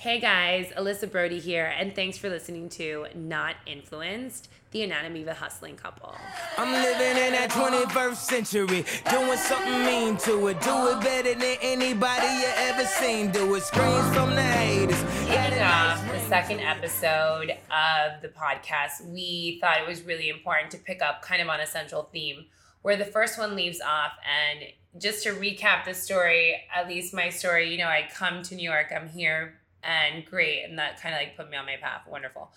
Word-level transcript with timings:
Hey 0.00 0.18
guys, 0.18 0.72
Alyssa 0.78 1.12
Brody 1.12 1.38
here, 1.38 1.74
and 1.78 1.94
thanks 1.94 2.16
for 2.16 2.30
listening 2.30 2.70
to 2.70 3.04
Not 3.14 3.56
Influenced, 3.66 4.48
the 4.70 4.82
anatomy 4.82 5.20
of 5.20 5.28
a 5.28 5.34
hustling 5.34 5.76
couple. 5.76 6.14
I'm 6.56 6.72
living 6.72 7.22
in 7.22 7.34
that 7.34 7.50
21st 7.50 8.16
century, 8.16 8.86
doing 9.10 9.36
something 9.36 9.84
mean 9.84 10.16
to 10.16 10.46
it. 10.46 10.58
Do 10.62 10.88
it 10.88 11.02
better 11.02 11.34
than 11.34 11.56
anybody 11.60 12.26
you 12.28 12.48
ever 12.56 12.86
seen. 12.86 13.30
Do 13.30 13.54
it, 13.56 13.62
screams 13.62 14.14
from 14.14 14.30
the 14.30 14.40
haters. 14.40 15.04
Kicking 15.26 15.62
off 15.62 16.02
the 16.10 16.20
second 16.20 16.60
episode 16.60 17.50
of 17.70 18.22
the 18.22 18.28
podcast, 18.28 19.06
we 19.06 19.58
thought 19.60 19.82
it 19.82 19.86
was 19.86 20.00
really 20.04 20.30
important 20.30 20.70
to 20.70 20.78
pick 20.78 21.02
up 21.02 21.20
kind 21.20 21.42
of 21.42 21.48
on 21.50 21.60
a 21.60 21.66
central 21.66 22.04
theme 22.04 22.46
where 22.80 22.96
the 22.96 23.04
first 23.04 23.38
one 23.38 23.54
leaves 23.54 23.82
off. 23.82 24.12
And 24.24 24.60
just 24.98 25.24
to 25.24 25.32
recap 25.32 25.84
the 25.84 25.92
story, 25.92 26.62
at 26.74 26.88
least 26.88 27.12
my 27.12 27.28
story, 27.28 27.70
you 27.70 27.76
know, 27.76 27.88
I 27.88 28.08
come 28.10 28.42
to 28.44 28.54
New 28.54 28.66
York, 28.66 28.94
I'm 28.96 29.06
here 29.06 29.59
and 29.82 30.24
great 30.24 30.64
and 30.64 30.78
that 30.78 31.00
kind 31.00 31.14
of 31.14 31.20
like 31.20 31.36
put 31.36 31.50
me 31.50 31.56
on 31.56 31.66
my 31.66 31.76
path. 31.80 32.02
Wonderful. 32.08 32.52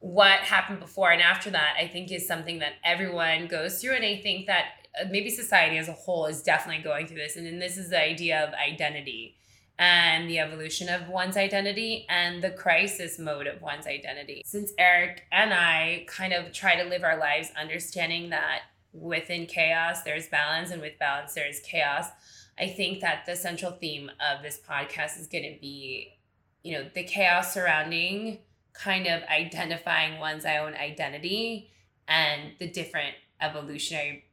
What 0.00 0.40
happened 0.40 0.80
before 0.80 1.12
and 1.12 1.22
after 1.22 1.50
that 1.50 1.76
i 1.78 1.88
think 1.88 2.12
is 2.12 2.26
something 2.26 2.58
that 2.58 2.74
everyone 2.84 3.46
goes 3.46 3.80
through 3.80 3.94
and 3.94 4.04
i 4.04 4.16
think 4.16 4.46
that 4.46 4.64
uh, 5.00 5.06
maybe 5.10 5.30
society 5.30 5.78
as 5.78 5.88
a 5.88 5.92
whole 5.92 6.26
is 6.26 6.42
definitely 6.42 6.82
going 6.82 7.06
through 7.06 7.16
this 7.16 7.36
and 7.36 7.46
then 7.46 7.58
this 7.58 7.78
is 7.78 7.88
the 7.88 8.00
idea 8.00 8.44
of 8.44 8.52
identity 8.54 9.36
and 9.78 10.28
the 10.28 10.38
evolution 10.38 10.88
of 10.88 11.08
one's 11.08 11.36
identity 11.36 12.06
and 12.08 12.44
the 12.44 12.50
crisis 12.50 13.18
mode 13.18 13.48
of 13.48 13.60
one's 13.62 13.86
identity. 13.86 14.42
Since 14.44 14.72
eric 14.78 15.22
and 15.32 15.54
i 15.54 16.04
kind 16.06 16.34
of 16.34 16.52
try 16.52 16.76
to 16.76 16.88
live 16.88 17.02
our 17.02 17.18
lives 17.18 17.50
understanding 17.58 18.28
that 18.30 18.60
within 18.92 19.46
chaos 19.46 20.02
there's 20.02 20.28
balance 20.28 20.70
and 20.70 20.82
with 20.82 20.98
balance 20.98 21.34
there's 21.34 21.60
chaos 21.60 22.06
i 22.58 22.68
think 22.68 23.00
that 23.00 23.24
the 23.26 23.34
central 23.34 23.72
theme 23.72 24.10
of 24.20 24.42
this 24.42 24.60
podcast 24.68 25.18
is 25.18 25.26
going 25.26 25.42
to 25.42 25.58
be 25.60 26.12
you 26.64 26.72
know, 26.72 26.86
the 26.94 27.04
chaos 27.04 27.54
surrounding 27.54 28.38
kind 28.72 29.06
of 29.06 29.22
identifying 29.24 30.18
one's 30.18 30.44
own 30.44 30.74
identity 30.74 31.70
and 32.08 32.52
the 32.58 32.68
different 32.68 33.14
evolutionary 33.40 34.24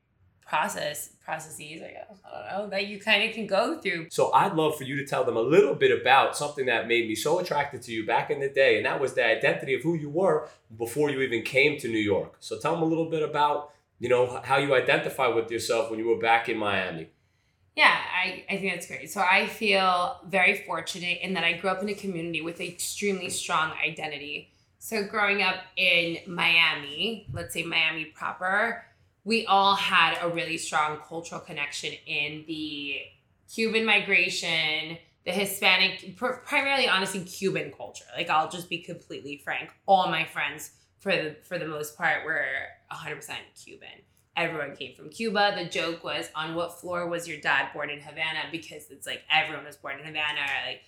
process 0.51 1.11
processes 1.23 1.81
I 1.81 1.91
guess 1.91 2.19
I 2.25 2.51
don't 2.51 2.63
know 2.63 2.69
that 2.71 2.87
you 2.87 2.99
kind 2.99 3.23
of 3.23 3.33
can 3.33 3.47
go 3.47 3.79
through. 3.79 4.07
So 4.09 4.33
I'd 4.33 4.53
love 4.53 4.75
for 4.75 4.83
you 4.83 4.97
to 4.97 5.05
tell 5.05 5.23
them 5.23 5.37
a 5.37 5.41
little 5.41 5.75
bit 5.75 5.97
about 5.97 6.35
something 6.35 6.65
that 6.65 6.87
made 6.87 7.07
me 7.07 7.15
so 7.15 7.39
attracted 7.39 7.81
to 7.83 7.91
you 7.93 8.05
back 8.05 8.29
in 8.29 8.41
the 8.41 8.49
day, 8.49 8.75
and 8.75 8.85
that 8.85 8.99
was 8.99 9.13
the 9.13 9.25
identity 9.25 9.75
of 9.75 9.81
who 9.81 9.95
you 9.95 10.09
were 10.09 10.49
before 10.77 11.09
you 11.09 11.21
even 11.21 11.43
came 11.43 11.79
to 11.79 11.87
New 11.87 11.99
York. 11.99 12.35
So 12.39 12.59
tell 12.59 12.73
them 12.73 12.83
a 12.83 12.85
little 12.85 13.09
bit 13.09 13.23
about 13.23 13.71
you 13.99 14.09
know 14.09 14.41
how 14.43 14.57
you 14.57 14.75
identify 14.75 15.27
with 15.27 15.49
yourself 15.51 15.89
when 15.89 15.99
you 15.99 16.07
were 16.07 16.19
back 16.19 16.49
in 16.49 16.57
Miami. 16.57 17.11
Yeah, 17.75 17.95
I, 17.95 18.43
I 18.49 18.57
think 18.57 18.73
that's 18.73 18.87
great. 18.87 19.09
So 19.11 19.21
I 19.21 19.47
feel 19.47 20.19
very 20.27 20.63
fortunate 20.63 21.19
in 21.21 21.33
that 21.35 21.43
I 21.43 21.53
grew 21.53 21.69
up 21.69 21.81
in 21.81 21.89
a 21.89 21.93
community 21.93 22.41
with 22.41 22.59
extremely 22.59 23.29
strong 23.29 23.71
identity. 23.83 24.51
So 24.79 25.03
growing 25.03 25.41
up 25.41 25.55
in 25.77 26.17
Miami, 26.27 27.27
let's 27.31 27.53
say 27.53 27.63
Miami 27.63 28.05
proper, 28.05 28.83
we 29.23 29.45
all 29.45 29.75
had 29.75 30.17
a 30.21 30.29
really 30.29 30.57
strong 30.57 30.97
cultural 31.07 31.39
connection 31.39 31.93
in 32.05 32.43
the 32.47 32.97
Cuban 33.53 33.85
migration, 33.85 34.97
the 35.25 35.31
Hispanic, 35.31 36.17
primarily 36.17 36.87
honestly 36.87 37.23
Cuban 37.23 37.71
culture. 37.71 38.05
Like 38.17 38.29
I'll 38.29 38.49
just 38.49 38.69
be 38.69 38.79
completely 38.79 39.37
frank, 39.37 39.69
all 39.85 40.07
my 40.09 40.25
friends 40.25 40.71
for 40.99 41.11
the 41.11 41.35
for 41.43 41.57
the 41.57 41.67
most 41.67 41.97
part 41.97 42.25
were 42.25 42.45
100% 42.91 43.19
Cuban 43.63 43.87
everyone 44.35 44.75
came 44.75 44.95
from 44.95 45.09
Cuba. 45.09 45.53
The 45.57 45.69
joke 45.69 46.03
was 46.03 46.29
on 46.35 46.55
what 46.55 46.79
floor 46.79 47.07
was 47.07 47.27
your 47.27 47.39
dad 47.39 47.69
born 47.73 47.89
in 47.89 47.99
Havana 47.99 48.45
because 48.51 48.89
it's 48.89 49.05
like 49.05 49.21
everyone 49.31 49.65
was 49.65 49.75
born 49.75 49.99
in 49.99 50.05
Havana. 50.05 50.41
Like 50.65 50.81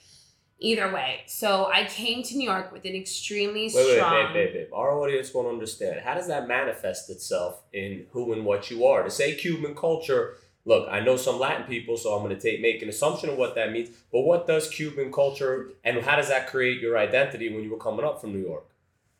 either 0.63 0.91
way. 0.93 1.23
So 1.27 1.69
I 1.71 1.85
came 1.85 2.23
to 2.23 2.37
New 2.37 2.49
York 2.49 2.71
with 2.71 2.85
an 2.85 2.95
extremely 2.95 3.69
wait, 3.73 3.95
strong. 3.95 4.13
Wait, 4.13 4.23
wait, 4.25 4.33
wait, 4.33 4.53
wait. 4.55 4.69
Our 4.73 4.97
audience 4.97 5.33
won't 5.33 5.47
understand. 5.47 5.99
How 5.99 6.15
does 6.15 6.27
that 6.27 6.47
manifest 6.47 7.09
itself 7.09 7.61
in 7.73 8.05
who 8.11 8.33
and 8.33 8.45
what 8.45 8.71
you 8.71 8.85
are? 8.85 9.03
To 9.03 9.11
say 9.11 9.35
Cuban 9.35 9.75
culture. 9.75 10.37
Look, 10.65 10.87
I 10.89 11.01
know 11.01 11.17
some 11.17 11.39
Latin 11.39 11.65
people, 11.65 11.97
so 11.97 12.13
I'm 12.13 12.23
going 12.23 12.33
to 12.33 12.41
take 12.41 12.61
make 12.61 12.81
an 12.81 12.87
assumption 12.87 13.29
of 13.29 13.37
what 13.37 13.55
that 13.55 13.73
means. 13.73 13.89
But 14.13 14.21
what 14.21 14.47
does 14.47 14.69
Cuban 14.69 15.11
culture, 15.11 15.71
and 15.83 15.99
how 15.99 16.15
does 16.15 16.29
that 16.29 16.47
create 16.47 16.79
your 16.79 16.97
identity 16.97 17.53
when 17.53 17.63
you 17.63 17.71
were 17.71 17.77
coming 17.77 18.05
up 18.05 18.21
from 18.21 18.31
New 18.31 18.39
York? 18.39 18.65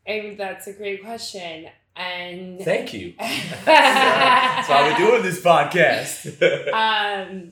And 0.05 0.37
that's 0.37 0.67
a 0.67 0.73
great 0.73 1.03
question. 1.03 1.67
And 1.95 2.59
thank 2.61 2.93
you. 2.93 3.13
That's 3.19 4.69
why 4.69 4.89
we're 4.91 4.97
doing 4.97 5.21
this 5.23 5.41
podcast. 5.41 6.41
um, 6.73 7.51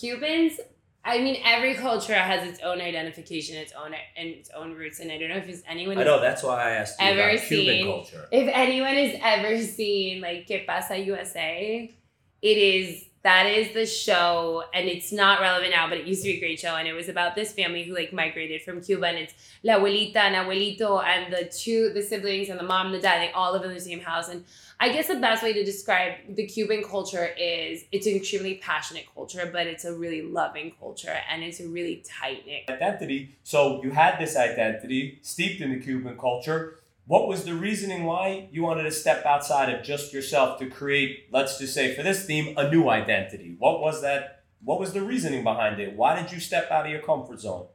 Cubans. 0.00 0.60
I 1.04 1.20
mean, 1.20 1.40
every 1.44 1.74
culture 1.74 2.14
has 2.14 2.46
its 2.46 2.60
own 2.60 2.80
identification, 2.80 3.56
its 3.56 3.72
own 3.72 3.94
and 4.16 4.28
its 4.28 4.50
own 4.50 4.74
roots, 4.74 5.00
and 5.00 5.10
I 5.10 5.16
don't 5.16 5.30
know 5.30 5.36
if 5.36 5.48
it's 5.48 5.62
anyone. 5.66 5.96
I 5.96 6.04
know 6.04 6.20
that's 6.20 6.42
why 6.42 6.62
I 6.62 6.70
asked 6.72 7.00
you 7.00 7.06
ever 7.06 7.38
seen, 7.38 7.64
Cuban 7.64 7.86
culture. 7.86 8.28
If 8.30 8.50
anyone 8.52 8.94
has 8.94 9.18
ever 9.22 9.62
seen 9.62 10.20
like 10.20 10.46
"Que 10.46 10.64
Pasa 10.66 10.98
USA," 10.98 11.96
it 12.42 12.58
is 12.58 13.04
that 13.28 13.44
is 13.44 13.74
the 13.74 13.84
show 13.84 14.64
and 14.72 14.88
it's 14.88 15.12
not 15.12 15.38
relevant 15.38 15.70
now 15.70 15.86
but 15.86 15.98
it 15.98 16.06
used 16.06 16.22
to 16.22 16.30
be 16.30 16.36
a 16.38 16.40
great 16.40 16.58
show 16.58 16.76
and 16.76 16.88
it 16.88 16.94
was 16.94 17.10
about 17.10 17.34
this 17.34 17.52
family 17.52 17.82
who 17.84 17.94
like 17.94 18.10
migrated 18.10 18.62
from 18.62 18.80
cuba 18.80 19.06
and 19.06 19.18
it's 19.18 19.34
la 19.62 19.74
abuelita 19.74 20.16
and 20.16 20.34
abuelito 20.34 21.04
and 21.04 21.30
the 21.30 21.44
two 21.44 21.90
the 21.92 22.00
siblings 22.00 22.48
and 22.48 22.58
the 22.58 22.68
mom 22.72 22.86
and 22.86 22.94
the 22.94 23.00
dad 23.00 23.20
they 23.20 23.30
all 23.32 23.52
live 23.52 23.64
in 23.64 23.74
the 23.74 23.80
same 23.80 24.00
house 24.00 24.30
and 24.30 24.42
i 24.80 24.88
guess 24.88 25.08
the 25.08 25.16
best 25.16 25.42
way 25.42 25.52
to 25.52 25.62
describe 25.62 26.14
the 26.36 26.46
cuban 26.46 26.82
culture 26.82 27.28
is 27.38 27.84
it's 27.92 28.06
an 28.06 28.14
extremely 28.14 28.54
passionate 28.54 29.04
culture 29.14 29.46
but 29.52 29.66
it's 29.66 29.84
a 29.84 29.94
really 29.94 30.22
loving 30.22 30.72
culture 30.80 31.18
and 31.30 31.42
it's 31.42 31.60
a 31.60 31.68
really 31.68 32.02
tight 32.08 32.46
knit 32.46 32.62
identity. 32.70 33.36
So 33.44 33.82
you 33.82 33.90
had 33.90 34.18
this 34.18 34.36
identity 34.36 35.18
steeped 35.22 35.60
in 35.60 35.70
the 35.70 35.80
cuban 35.80 36.16
culture 36.16 36.80
what 37.08 37.26
was 37.26 37.44
the 37.44 37.54
reasoning 37.54 38.04
why 38.04 38.48
you 38.52 38.62
wanted 38.62 38.82
to 38.82 38.92
step 38.92 39.24
outside 39.24 39.74
of 39.74 39.82
just 39.82 40.12
yourself 40.12 40.58
to 40.58 40.68
create 40.68 41.26
let's 41.32 41.58
just 41.58 41.72
say 41.72 41.94
for 41.94 42.02
this 42.02 42.26
theme 42.26 42.56
a 42.56 42.70
new 42.70 42.88
identity? 42.90 43.56
What 43.58 43.80
was 43.80 44.02
that 44.02 44.44
what 44.62 44.78
was 44.78 44.92
the 44.92 45.00
reasoning 45.00 45.42
behind 45.42 45.80
it? 45.80 45.96
Why 45.96 46.20
did 46.20 46.30
you 46.30 46.38
step 46.38 46.70
out 46.70 46.84
of 46.84 46.92
your 46.92 47.00
comfort 47.00 47.40
zone? 47.40 47.66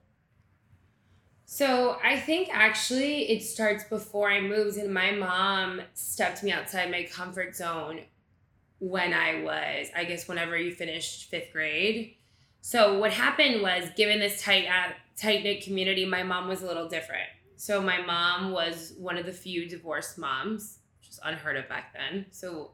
So 1.45 1.97
i 2.03 2.19
think 2.19 2.49
actually 2.51 3.31
it 3.31 3.41
starts 3.41 3.83
before 3.85 4.29
i 4.29 4.39
moved 4.39 4.77
and 4.77 4.93
my 4.93 5.11
mom 5.11 5.81
stepped 5.95 6.43
me 6.43 6.51
outside 6.51 6.91
my 6.91 7.03
comfort 7.11 7.55
zone 7.55 8.01
when 8.77 9.13
i 9.13 9.41
was 9.41 9.87
i 9.95 10.03
guess 10.03 10.27
whenever 10.27 10.55
you 10.57 10.71
finished 10.71 11.29
fifth 11.31 11.51
grade. 11.51 12.17
So 12.61 12.97
what 12.99 13.11
happened 13.11 13.61
was 13.61 13.89
given 13.97 14.19
this 14.19 14.43
tight 14.43 14.67
uh, 14.67 14.93
tight 15.17 15.43
knit 15.43 15.63
community 15.63 16.05
my 16.05 16.21
mom 16.21 16.47
was 16.47 16.61
a 16.61 16.67
little 16.67 16.87
different 16.87 17.29
so 17.63 17.81
my 17.81 18.01
mom 18.01 18.51
was 18.51 18.93
one 18.97 19.17
of 19.17 19.25
the 19.25 19.31
few 19.31 19.69
divorced 19.69 20.17
moms, 20.17 20.79
which 20.99 21.07
was 21.07 21.21
unheard 21.23 21.55
of 21.55 21.69
back 21.69 21.93
then. 21.93 22.25
So 22.29 22.71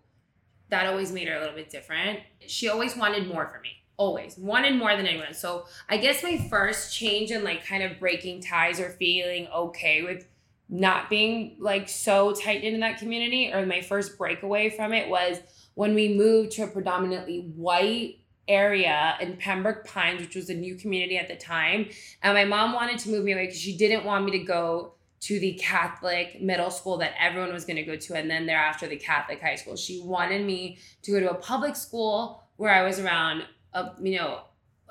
that 0.70 0.88
always 0.88 1.12
made 1.12 1.28
her 1.28 1.36
a 1.36 1.40
little 1.40 1.54
bit 1.54 1.70
different. 1.70 2.22
She 2.48 2.70
always 2.70 2.98
wanted 2.98 3.28
more 3.28 3.46
for 3.54 3.60
me. 3.60 3.70
Always 3.98 4.36
wanted 4.36 4.78
more 4.78 4.98
than 4.98 5.06
anyone. 5.06 5.36
So 5.36 5.68
I 5.90 5.98
guess 5.98 6.24
my 6.24 6.40
first 6.50 6.92
change 6.92 7.30
in 7.30 7.44
like 7.44 7.64
kind 7.64 7.84
of 7.84 8.00
breaking 8.00 8.42
ties 8.42 8.80
or 8.80 8.90
feeling 8.90 9.48
okay 9.56 10.02
with 10.02 10.26
not 10.70 11.08
being 11.08 11.58
like 11.60 11.88
so 11.88 12.34
tight 12.34 12.64
in 12.64 12.80
that 12.80 12.98
community 12.98 13.54
or 13.54 13.68
my 13.68 13.82
first 13.82 14.18
breakaway 14.18 14.72
from 14.72 14.92
it 14.92 15.08
was 15.08 15.38
when 15.76 15.94
we 15.94 16.16
moved 16.16 16.54
to 16.54 16.64
a 16.64 16.68
predominantly 16.68 17.52
white 17.56 18.19
area 18.50 19.16
in 19.22 19.38
Pembroke 19.38 19.86
Pines, 19.86 20.20
which 20.20 20.36
was 20.36 20.50
a 20.50 20.54
new 20.54 20.76
community 20.76 21.18
at 21.18 21.30
the 21.30 21.36
time. 21.38 21.88
And 22.22 22.34
my 22.34 22.44
mom 22.44 22.74
wanted 22.74 22.98
to 23.00 23.10
move 23.10 23.24
me 23.24 23.32
away 23.32 23.46
because 23.46 23.62
she 23.62 23.78
didn't 23.78 24.04
want 24.04 24.26
me 24.26 24.32
to 24.32 24.40
go 24.40 24.96
to 25.22 25.40
the 25.40 25.54
Catholic 25.54 26.42
middle 26.42 26.72
school 26.72 26.98
that 26.98 27.14
everyone 27.20 27.54
was 27.54 27.66
going 27.66 27.76
to 27.76 27.84
go 27.84 27.96
to, 27.96 28.16
and 28.16 28.30
then 28.30 28.46
thereafter 28.46 28.88
the 28.88 28.96
Catholic 28.98 29.42
high 29.42 29.56
school. 29.56 29.76
She 29.76 30.02
wanted 30.04 30.46
me 30.46 30.78
to 31.04 31.12
go 31.12 31.20
to 31.20 31.32
a 31.32 31.36
public 31.36 31.76
school 31.76 32.44
where 32.56 32.74
I 32.74 32.84
was 32.84 33.00
around, 33.00 33.44
a, 33.74 33.92
you 34.02 34.18
know, 34.18 34.42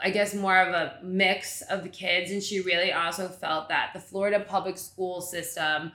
I 0.01 0.11
guess 0.11 0.35
more 0.35 0.57
of 0.59 0.69
a 0.69 1.01
mix 1.03 1.63
of 1.63 1.83
the 1.83 1.89
kids. 1.89 2.31
And 2.31 2.43
she 2.43 2.61
really 2.61 2.93
also 2.93 3.29
felt 3.29 3.69
that 3.71 3.91
the 3.95 4.01
Florida 4.01 4.41
public 4.41 4.78
school 4.78 5.21
system 5.21 5.93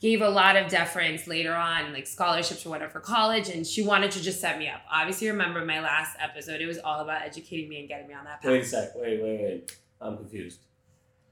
gave 0.00 0.20
a 0.20 0.28
lot 0.28 0.56
of 0.56 0.70
deference 0.70 1.26
later 1.26 1.54
on, 1.54 1.92
like 1.92 2.06
scholarships 2.06 2.64
or 2.64 2.70
whatever 2.70 2.90
for 2.90 3.00
college, 3.00 3.48
and 3.48 3.66
she 3.66 3.82
wanted 3.82 4.10
to 4.12 4.22
just 4.22 4.40
set 4.40 4.58
me 4.58 4.68
up. 4.68 4.80
Obviously, 4.90 5.28
remember 5.28 5.64
my 5.64 5.80
last 5.80 6.16
episode, 6.20 6.60
it 6.60 6.66
was 6.66 6.78
all 6.78 7.00
about 7.00 7.22
educating 7.22 7.68
me 7.68 7.80
and 7.80 7.88
getting 7.88 8.06
me 8.06 8.14
on 8.14 8.24
that 8.24 8.40
path. 8.40 8.50
Wait 8.50 8.62
a 8.62 8.64
sec, 8.64 8.90
wait, 8.94 9.22
wait, 9.22 9.40
wait. 9.42 9.76
I'm 10.00 10.16
confused. 10.16 10.60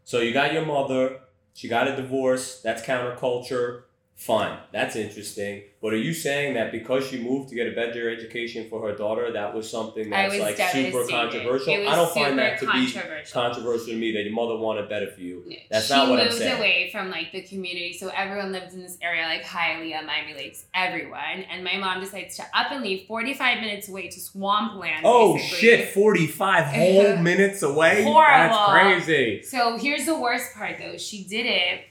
So 0.04 0.20
you 0.20 0.32
got 0.32 0.52
your 0.52 0.64
mother, 0.64 1.20
she 1.54 1.68
got 1.68 1.88
a 1.88 1.96
divorce, 1.96 2.60
that's 2.60 2.82
counterculture. 2.82 3.82
Fine, 4.16 4.58
that's 4.72 4.96
interesting. 4.96 5.62
But 5.82 5.92
are 5.92 5.98
you 5.98 6.14
saying 6.14 6.54
that 6.54 6.72
because 6.72 7.06
she 7.06 7.22
moved 7.22 7.50
to 7.50 7.54
get 7.54 7.68
a 7.68 7.72
better 7.72 8.10
education 8.10 8.66
for 8.70 8.80
her 8.88 8.96
daughter, 8.96 9.30
that 9.34 9.54
was 9.54 9.70
something 9.70 10.08
that's 10.08 10.32
was 10.32 10.40
like 10.40 10.56
super 10.56 11.06
controversial? 11.06 11.74
I 11.74 11.94
don't 11.94 12.12
find 12.14 12.38
that 12.38 12.58
to 12.60 12.66
be 12.72 12.90
controversial. 13.30 13.92
to 13.92 13.94
me 13.94 14.12
that 14.12 14.22
your 14.22 14.32
mother 14.32 14.56
wanted 14.56 14.88
better 14.88 15.10
for 15.10 15.20
you. 15.20 15.44
Yeah. 15.46 15.58
That's 15.70 15.88
she 15.88 15.92
not 15.92 16.08
what 16.08 16.18
I'm 16.18 16.26
moved 16.26 16.38
saying. 16.38 16.56
away 16.56 16.88
from 16.90 17.10
like 17.10 17.30
the 17.30 17.42
community, 17.42 17.92
so 17.92 18.08
everyone 18.08 18.52
lives 18.52 18.72
in 18.72 18.80
this 18.80 18.96
area 19.02 19.26
like 19.26 19.44
Hialeah, 19.44 20.06
Miami 20.06 20.32
Lakes, 20.32 20.64
everyone. 20.72 21.44
And 21.50 21.62
my 21.62 21.76
mom 21.76 22.00
decides 22.00 22.38
to 22.38 22.44
up 22.54 22.72
and 22.72 22.82
leave 22.82 23.06
45 23.06 23.60
minutes 23.60 23.90
away 23.90 24.08
to 24.08 24.18
swampland. 24.18 25.02
Oh 25.04 25.34
basically. 25.34 25.58
shit, 25.58 25.88
45 25.90 26.64
whole 26.64 27.16
minutes 27.22 27.62
away? 27.62 28.02
Horrible. 28.02 28.56
That's 28.56 29.04
crazy. 29.04 29.42
So 29.42 29.76
here's 29.76 30.06
the 30.06 30.18
worst 30.18 30.54
part 30.54 30.78
though. 30.78 30.96
She 30.96 31.24
did 31.24 31.44
it. 31.44 31.82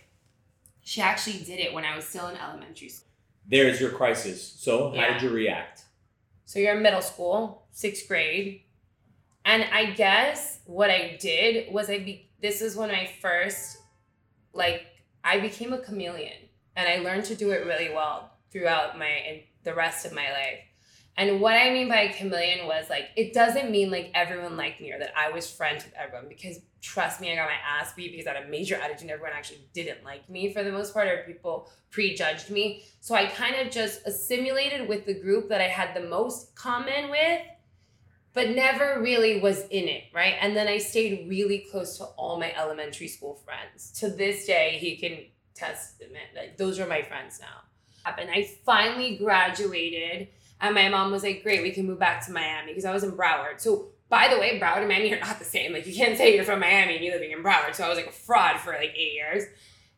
She 0.86 1.02
actually 1.02 1.40
did 1.44 1.60
it 1.60 1.74
when 1.74 1.84
I 1.84 1.96
was 1.96 2.06
still 2.06 2.28
in 2.28 2.38
elementary 2.38 2.90
school. 2.90 3.10
There's 3.48 3.82
your 3.82 3.90
crisis. 3.90 4.42
So, 4.58 4.90
how 4.90 4.96
Yeah. 4.96 5.14
did 5.14 5.24
you 5.24 5.30
react? 5.32 5.82
So 6.46 6.60
you're 6.60 6.76
in 6.76 6.84
middle 6.84 7.02
school, 7.02 7.68
sixth 7.72 8.08
grade. 8.08 8.62
And 9.44 9.64
I 9.64 9.86
guess 9.92 10.60
what 10.66 10.92
I 10.92 11.18
did 11.20 11.74
was 11.74 11.90
I 11.90 11.98
be 12.00 12.30
this 12.40 12.62
is 12.62 12.76
when 12.76 12.92
I 12.92 13.08
first 13.20 13.78
like 14.54 14.86
I 15.24 15.40
became 15.40 15.74
a 15.74 15.80
chameleon 15.80 16.38
and 16.76 16.88
I 16.88 16.98
learned 16.98 17.26
to 17.26 17.36
do 17.36 17.50
it 17.52 17.66
really 17.66 17.90
well 17.92 18.32
throughout 18.52 18.98
my 18.98 19.08
and 19.08 19.42
the 19.64 19.74
rest 19.74 20.06
of 20.06 20.14
my 20.14 20.32
life. 20.32 20.60
And 21.18 21.40
what 21.40 21.54
I 21.54 21.72
mean 21.72 21.88
by 21.88 22.02
a 22.02 22.14
chameleon 22.14 22.68
was 22.68 22.90
like 22.90 23.10
it 23.16 23.34
doesn't 23.34 23.72
mean 23.72 23.90
like 23.90 24.12
everyone 24.14 24.58
liked 24.58 24.82
me 24.82 24.92
or 24.92 25.00
that 25.00 25.14
I 25.18 25.32
was 25.32 25.50
friends 25.50 25.86
with 25.86 25.94
everyone 25.96 26.28
because 26.28 26.60
trust 26.82 27.22
me, 27.22 27.32
I 27.32 27.36
got 27.36 27.48
my 27.48 27.80
ass 27.80 27.94
beat 27.94 28.12
because 28.12 28.28
I 28.28 28.34
had 28.34 28.46
a 28.46 28.50
major 28.50 28.76
attitude 28.76 29.04
and 29.04 29.12
everyone 29.12 29.34
actually 29.34 29.62
didn't 29.74 30.04
like 30.04 30.30
me 30.30 30.54
for 30.54 30.64
the 30.64 30.72
most 30.72 30.94
part 30.94 31.08
or 31.08 31.24
people 31.26 31.70
prejudged 31.90 32.50
me. 32.50 32.84
So 33.00 33.16
I 33.16 33.26
kind 33.26 33.56
of 33.56 33.72
just 33.72 34.06
assimilated 34.06 34.88
with 34.88 35.06
the 35.06 35.14
group 35.14 35.50
that 35.50 35.62
I 35.62 35.68
had 35.68 35.96
the 35.96 36.08
most 36.08 36.56
common 36.56 37.10
with, 37.10 37.42
but 38.34 38.50
never 38.50 39.02
really 39.02 39.40
was 39.40 39.62
in 39.70 39.88
it, 39.88 40.04
right? 40.14 40.36
And 40.42 40.56
then 40.56 40.68
I 40.68 40.78
stayed 40.78 41.30
really 41.30 41.66
close 41.72 41.98
to 41.98 42.04
all 42.04 42.38
my 42.40 42.54
elementary 42.56 43.08
school 43.08 43.36
friends. 43.36 43.92
To 44.00 44.10
this 44.10 44.46
day, 44.46 44.78
he 44.80 44.98
can 44.98 45.26
testament 45.56 46.26
like 46.36 46.58
those 46.58 46.80
are 46.80 46.86
my 46.86 47.02
friends 47.02 47.40
now. 47.40 47.62
And 48.20 48.30
I 48.30 48.44
finally 48.66 49.18
graduated, 49.18 50.28
and 50.62 50.76
my 50.76 50.90
mom 50.90 51.12
was 51.12 51.24
like, 51.24 51.44
"Great, 51.44 51.62
we 51.62 51.72
can 51.72 51.86
move 51.86 52.00
back 52.00 52.26
to 52.26 52.32
Miami," 52.32 52.72
because 52.72 52.86
I 52.86 52.94
was 52.94 53.04
in 53.04 53.12
Broward. 53.12 53.60
So 53.60 53.90
by 54.10 54.28
the 54.28 54.40
way, 54.40 54.60
Broward 54.60 54.80
and 54.80 54.88
Miami 54.88 55.14
are 55.14 55.20
not 55.20 55.40
the 55.40 55.46
same. 55.46 55.74
Like 55.74 55.88
you 55.88 55.96
can't 55.96 56.18
say 56.18 56.36
you're 56.36 56.44
from 56.44 56.60
Miami 56.60 56.96
and 56.96 57.04
you're 57.04 57.14
living 57.14 57.32
in 57.32 57.44
Broward. 57.44 57.76
So 57.76 57.84
I 57.84 57.90
was 57.90 57.98
like 57.98 58.08
a 58.08 58.12
fraud 58.12 58.60
for 58.60 58.72
like 58.74 58.94
eight 58.96 59.14
years. 59.14 59.44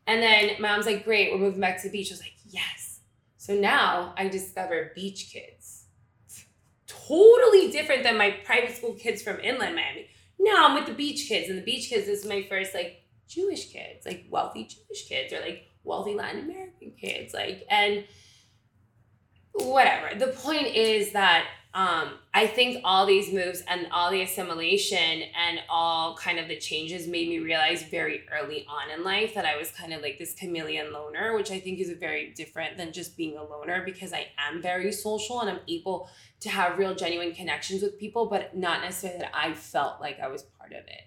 And 0.06 0.22
then 0.22 0.60
mom's 0.60 0.86
like, 0.86 1.04
great, 1.04 1.30
we're 1.30 1.38
moving 1.38 1.60
back 1.60 1.82
to 1.82 1.88
the 1.88 1.92
beach. 1.92 2.10
I 2.10 2.14
was 2.14 2.20
like, 2.20 2.32
yes. 2.48 3.00
So 3.36 3.54
now 3.54 4.14
I 4.16 4.28
discover 4.28 4.92
beach 4.94 5.30
kids. 5.32 5.84
Totally 6.86 7.70
different 7.70 8.02
than 8.02 8.16
my 8.16 8.30
private 8.44 8.74
school 8.74 8.94
kids 8.94 9.22
from 9.22 9.38
inland 9.40 9.76
Miami. 9.76 10.08
Now 10.38 10.66
I'm 10.66 10.74
with 10.74 10.86
the 10.86 10.94
beach 10.94 11.28
kids, 11.28 11.48
and 11.48 11.58
the 11.58 11.62
beach 11.62 11.88
kids 11.88 12.08
is 12.08 12.24
my 12.24 12.46
first 12.48 12.74
like 12.74 13.02
Jewish 13.28 13.70
kids, 13.70 14.06
like 14.06 14.26
wealthy 14.30 14.64
Jewish 14.64 15.08
kids, 15.08 15.32
or 15.32 15.40
like 15.40 15.68
wealthy 15.84 16.14
Latin 16.14 16.44
American 16.44 16.92
kids, 16.92 17.34
like 17.34 17.66
and 17.70 18.04
whatever. 19.64 20.18
The 20.18 20.28
point 20.28 20.66
is 20.66 21.12
that 21.12 21.46
um, 21.74 22.14
I 22.32 22.46
think 22.46 22.80
all 22.82 23.06
these 23.06 23.32
moves 23.32 23.62
and 23.68 23.86
all 23.92 24.10
the 24.10 24.22
assimilation 24.22 25.22
and 25.38 25.60
all 25.68 26.16
kind 26.16 26.38
of 26.38 26.48
the 26.48 26.56
changes 26.58 27.06
made 27.06 27.28
me 27.28 27.38
realize 27.38 27.82
very 27.82 28.24
early 28.32 28.66
on 28.68 28.90
in 28.90 29.04
life 29.04 29.34
that 29.34 29.44
I 29.44 29.56
was 29.56 29.70
kind 29.70 29.92
of 29.92 30.00
like 30.00 30.18
this 30.18 30.34
chameleon 30.34 30.92
loner, 30.92 31.36
which 31.36 31.50
I 31.50 31.60
think 31.60 31.78
is 31.78 31.90
very 31.90 32.32
different 32.34 32.78
than 32.78 32.92
just 32.92 33.16
being 33.16 33.36
a 33.36 33.44
loner 33.44 33.84
because 33.84 34.12
I 34.12 34.28
am 34.38 34.62
very 34.62 34.90
social 34.92 35.40
and 35.40 35.50
I'm 35.50 35.60
able 35.68 36.08
to 36.40 36.48
have 36.48 36.78
real 36.78 36.94
genuine 36.94 37.34
connections 37.34 37.82
with 37.82 37.98
people, 37.98 38.26
but 38.26 38.56
not 38.56 38.80
necessarily 38.80 39.20
that 39.20 39.30
I 39.34 39.52
felt 39.52 40.00
like 40.00 40.18
I 40.20 40.28
was 40.28 40.42
part 40.42 40.72
of 40.72 40.86
it. 40.86 41.02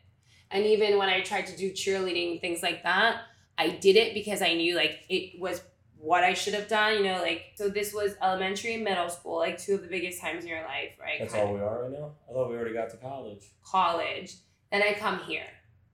And 0.51 0.65
even 0.65 0.97
when 0.97 1.09
I 1.09 1.21
tried 1.21 1.47
to 1.47 1.57
do 1.57 1.71
cheerleading, 1.71 2.39
things 2.39 2.62
like 2.62 2.83
that, 2.83 3.21
I 3.57 3.69
did 3.69 3.95
it 3.95 4.13
because 4.13 4.42
I 4.42 4.54
knew 4.54 4.75
like 4.75 5.06
it 5.09 5.39
was 5.39 5.62
what 6.01 6.24
I 6.24 6.33
should 6.33 6.56
have 6.56 6.68
done, 6.68 6.95
you 6.95 7.03
know, 7.03 7.21
like 7.21 7.51
so 7.56 7.69
this 7.69 7.94
was 7.94 8.15
elementary 8.21 8.74
and 8.74 8.83
middle 8.83 9.09
school, 9.09 9.38
like 9.38 9.57
two 9.57 9.75
of 9.75 9.83
the 9.83 9.88
biggest 9.88 10.19
times 10.19 10.44
in 10.44 10.50
your 10.50 10.63
life, 10.63 10.98
right? 11.00 11.19
That's 11.19 11.33
Kind 11.33 11.48
all 11.48 11.53
of 11.56 11.59
we 11.62 11.65
are 11.65 11.83
right 11.83 11.92
now? 11.92 12.12
I 12.30 12.33
thought 12.33 12.50
we 12.50 12.56
already 12.56 12.74
got 12.74 12.89
to 12.89 12.98
college. 12.98 13.44
college. 13.63 14.33
Then 14.71 14.81
I 14.81 14.94
come 14.94 15.19
here. 15.19 15.45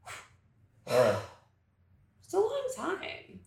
All 0.88 1.00
right. 1.00 1.18
It's 2.24 2.33
a 2.33 2.39
long 2.39 2.68
time. 2.75 3.00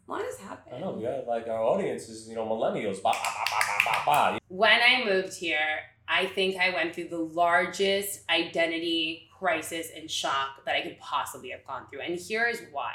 A 0.08 0.10
lot 0.10 0.22
has 0.22 0.38
happened. 0.38 0.74
I 0.76 0.80
know, 0.80 0.90
we 0.92 1.02
got 1.02 1.26
like 1.26 1.46
our 1.48 1.60
audience 1.62 2.08
is, 2.08 2.28
you 2.28 2.34
know, 2.34 2.46
millennials. 2.46 2.96
Ba, 2.96 3.12
ba, 3.12 3.18
ba, 3.22 3.44
ba, 3.50 3.56
ba, 3.68 3.92
ba, 4.04 4.32
ba. 4.32 4.38
When 4.48 4.80
I 4.80 5.04
moved 5.04 5.34
here, 5.34 5.80
I 6.08 6.26
think 6.26 6.56
I 6.56 6.70
went 6.70 6.94
through 6.94 7.08
the 7.08 7.18
largest 7.18 8.28
identity 8.28 9.28
crisis 9.38 9.88
and 9.96 10.10
shock 10.10 10.64
that 10.66 10.74
I 10.74 10.80
could 10.80 10.98
possibly 10.98 11.50
have 11.50 11.64
gone 11.66 11.86
through. 11.90 12.00
And 12.00 12.18
here 12.18 12.46
is 12.46 12.60
why. 12.72 12.94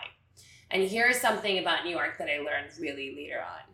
And 0.72 0.84
here 0.84 1.08
is 1.08 1.22
something 1.22 1.60
about 1.60 1.86
New 1.86 1.92
York 1.92 2.18
that 2.18 2.28
I 2.30 2.38
learned 2.38 2.72
really 2.80 3.16
later 3.16 3.40
on. 3.40 3.74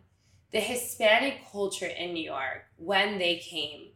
The 0.52 0.60
Hispanic 0.60 1.50
culture 1.50 1.86
in 1.86 2.12
New 2.12 2.24
York, 2.24 2.66
when 2.76 3.18
they 3.18 3.36
came, 3.36 3.88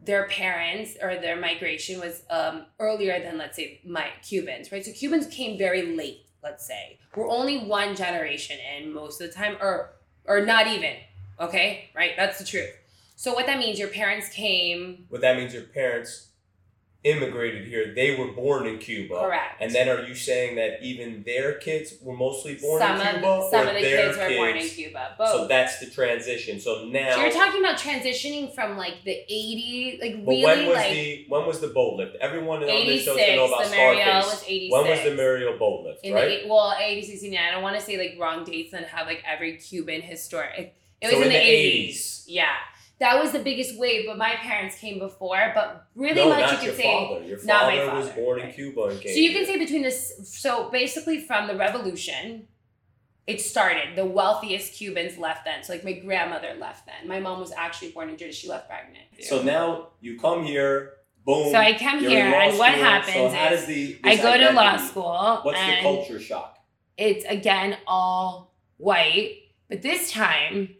their 0.00 0.26
parents 0.28 0.96
or 1.02 1.16
their 1.16 1.36
migration 1.36 2.00
was 2.00 2.22
um, 2.30 2.66
earlier 2.78 3.20
than, 3.20 3.36
let's 3.36 3.56
say, 3.56 3.80
my 3.84 4.08
Cubans, 4.26 4.72
right? 4.72 4.84
So 4.84 4.92
Cubans 4.92 5.26
came 5.26 5.58
very 5.58 5.94
late, 5.96 6.26
let's 6.42 6.66
say. 6.66 6.98
We're 7.14 7.28
only 7.28 7.58
one 7.58 7.94
generation 7.94 8.58
in 8.76 8.92
most 8.92 9.20
of 9.20 9.28
the 9.28 9.34
time, 9.34 9.56
or 9.60 9.94
or 10.24 10.44
not 10.44 10.66
even, 10.66 10.94
okay? 11.40 11.90
Right? 11.94 12.12
That's 12.16 12.38
the 12.38 12.44
truth. 12.44 12.70
So 13.16 13.34
what 13.34 13.46
that 13.46 13.58
means, 13.58 13.78
your 13.78 13.88
parents 13.88 14.28
came, 14.28 15.06
What 15.08 15.20
that 15.22 15.36
means 15.36 15.52
your 15.52 15.64
parents 15.64 16.28
immigrated 17.04 17.66
here. 17.68 17.94
They 17.94 18.16
were 18.16 18.32
born 18.32 18.66
in 18.66 18.78
Cuba. 18.78 19.14
correct. 19.20 19.62
And 19.62 19.72
then 19.72 19.88
are 19.88 20.02
you 20.02 20.14
saying 20.16 20.56
that 20.56 20.82
even 20.82 21.22
their 21.24 21.54
kids 21.54 21.94
were 22.02 22.16
mostly 22.16 22.56
born 22.56 22.80
some 22.80 23.00
in 23.00 23.06
of, 23.06 23.14
Cuba? 23.14 23.48
some 23.50 23.68
of 23.68 23.74
the 23.74 23.80
their 23.82 24.06
kids 24.06 24.18
were 24.18 24.36
born 24.36 24.56
in? 24.56 24.66
Cuba. 24.68 25.14
Both. 25.16 25.28
So 25.30 25.46
that's 25.46 25.78
the 25.78 25.86
transition. 25.90 26.58
So 26.58 26.86
now 26.86 27.12
So 27.14 27.20
you're 27.22 27.30
talking 27.30 27.60
about 27.60 27.78
transitioning 27.78 28.52
from 28.52 28.76
like 28.76 29.04
the 29.04 29.16
80s, 29.30 30.00
like 30.00 30.24
But 30.24 30.30
really 30.30 30.44
when 30.44 30.66
was 30.66 30.74
like 30.76 30.90
the 30.92 31.26
when 31.28 31.46
was 31.46 31.60
the 31.60 31.68
boat 31.68 31.94
lift? 31.98 32.16
Everyone 32.20 32.62
on 32.62 32.66
this 32.66 32.74
86. 32.74 33.04
show 33.06 33.16
to 33.16 33.36
know 33.36 33.46
about 33.46 33.64
The 33.64 33.70
Mariel 33.70 34.16
was 34.16 34.42
86. 34.44 34.72
When 34.72 34.90
was 34.90 35.02
the 35.04 35.14
Mariel 35.14 35.58
boat 35.58 35.84
lift, 35.86 36.04
in 36.04 36.14
right? 36.14 36.42
the 36.42 36.48
well 36.48 36.74
80s 36.78 37.04
69 37.04 37.38
i 37.42 37.50
don't 37.52 37.62
want 37.62 37.76
to 37.78 37.82
say 37.82 37.96
like 37.96 38.16
wrong 38.20 38.44
dates 38.44 38.72
and 38.72 38.84
have 38.86 39.06
like 39.06 39.22
every 39.26 39.56
cuban 39.56 40.02
historic 40.02 40.74
it 41.00 41.06
was 41.06 41.12
So 41.12 41.16
in, 41.18 41.22
in 41.24 41.28
the, 41.28 41.34
the 41.38 41.44
80s. 41.44 41.90
80s. 41.90 42.24
yeah 42.26 42.46
that 43.00 43.20
was 43.22 43.32
the 43.32 43.38
biggest 43.38 43.78
wave 43.78 44.04
but 44.06 44.18
my 44.18 44.34
parents 44.36 44.76
came 44.78 44.98
before 44.98 45.52
but 45.54 45.86
really 45.94 46.22
no, 46.22 46.30
much 46.30 46.52
you 46.52 46.68
could 46.68 46.76
say 46.76 47.08
father. 47.08 47.24
Your 47.24 47.44
not 47.44 47.72
my 47.72 47.78
father 47.78 47.96
was 47.98 48.08
father, 48.08 48.20
born 48.22 48.40
in. 48.40 48.52
Cuba 48.52 48.82
and 48.84 49.00
came 49.00 49.12
so 49.12 49.18
you 49.18 49.28
can 49.30 49.36
here. 49.44 49.46
say 49.46 49.58
between 49.58 49.82
this 49.82 50.14
so 50.40 50.68
basically 50.70 51.20
from 51.20 51.46
the 51.46 51.56
revolution 51.56 52.48
it 53.26 53.40
started 53.40 53.94
the 53.94 54.04
wealthiest 54.06 54.72
cubans 54.74 55.18
left 55.18 55.44
then 55.44 55.62
so 55.62 55.72
like 55.74 55.84
my 55.84 55.92
grandmother 55.92 56.54
left 56.58 56.86
then 56.86 57.06
my 57.06 57.20
mom 57.20 57.38
was 57.40 57.52
actually 57.52 57.90
born 57.90 58.08
in 58.08 58.16
jersey 58.16 58.32
she 58.32 58.48
left 58.48 58.68
pregnant 58.68 59.04
So 59.22 59.42
now 59.42 59.88
you 60.00 60.18
come 60.18 60.44
here, 60.44 60.94
boom. 61.26 61.50
so 61.52 61.56
i 61.58 61.74
come 61.74 62.00
here 62.00 62.24
and 62.26 62.58
what 62.58 62.72
school. 62.72 62.84
happens 62.84 63.14
So 63.14 63.28
how 63.28 63.48
is 63.52 63.60
does 63.60 63.66
the 63.68 63.98
i 64.04 64.16
go 64.16 64.36
to 64.38 64.50
law 64.52 64.76
school 64.76 65.40
What's 65.42 65.60
the 65.60 65.76
culture 65.82 66.18
shock? 66.20 66.58
it's 66.96 67.24
again 67.26 67.76
all 67.86 68.54
white, 68.78 69.36
but 69.68 69.82
this 69.82 70.10
time 70.10 70.74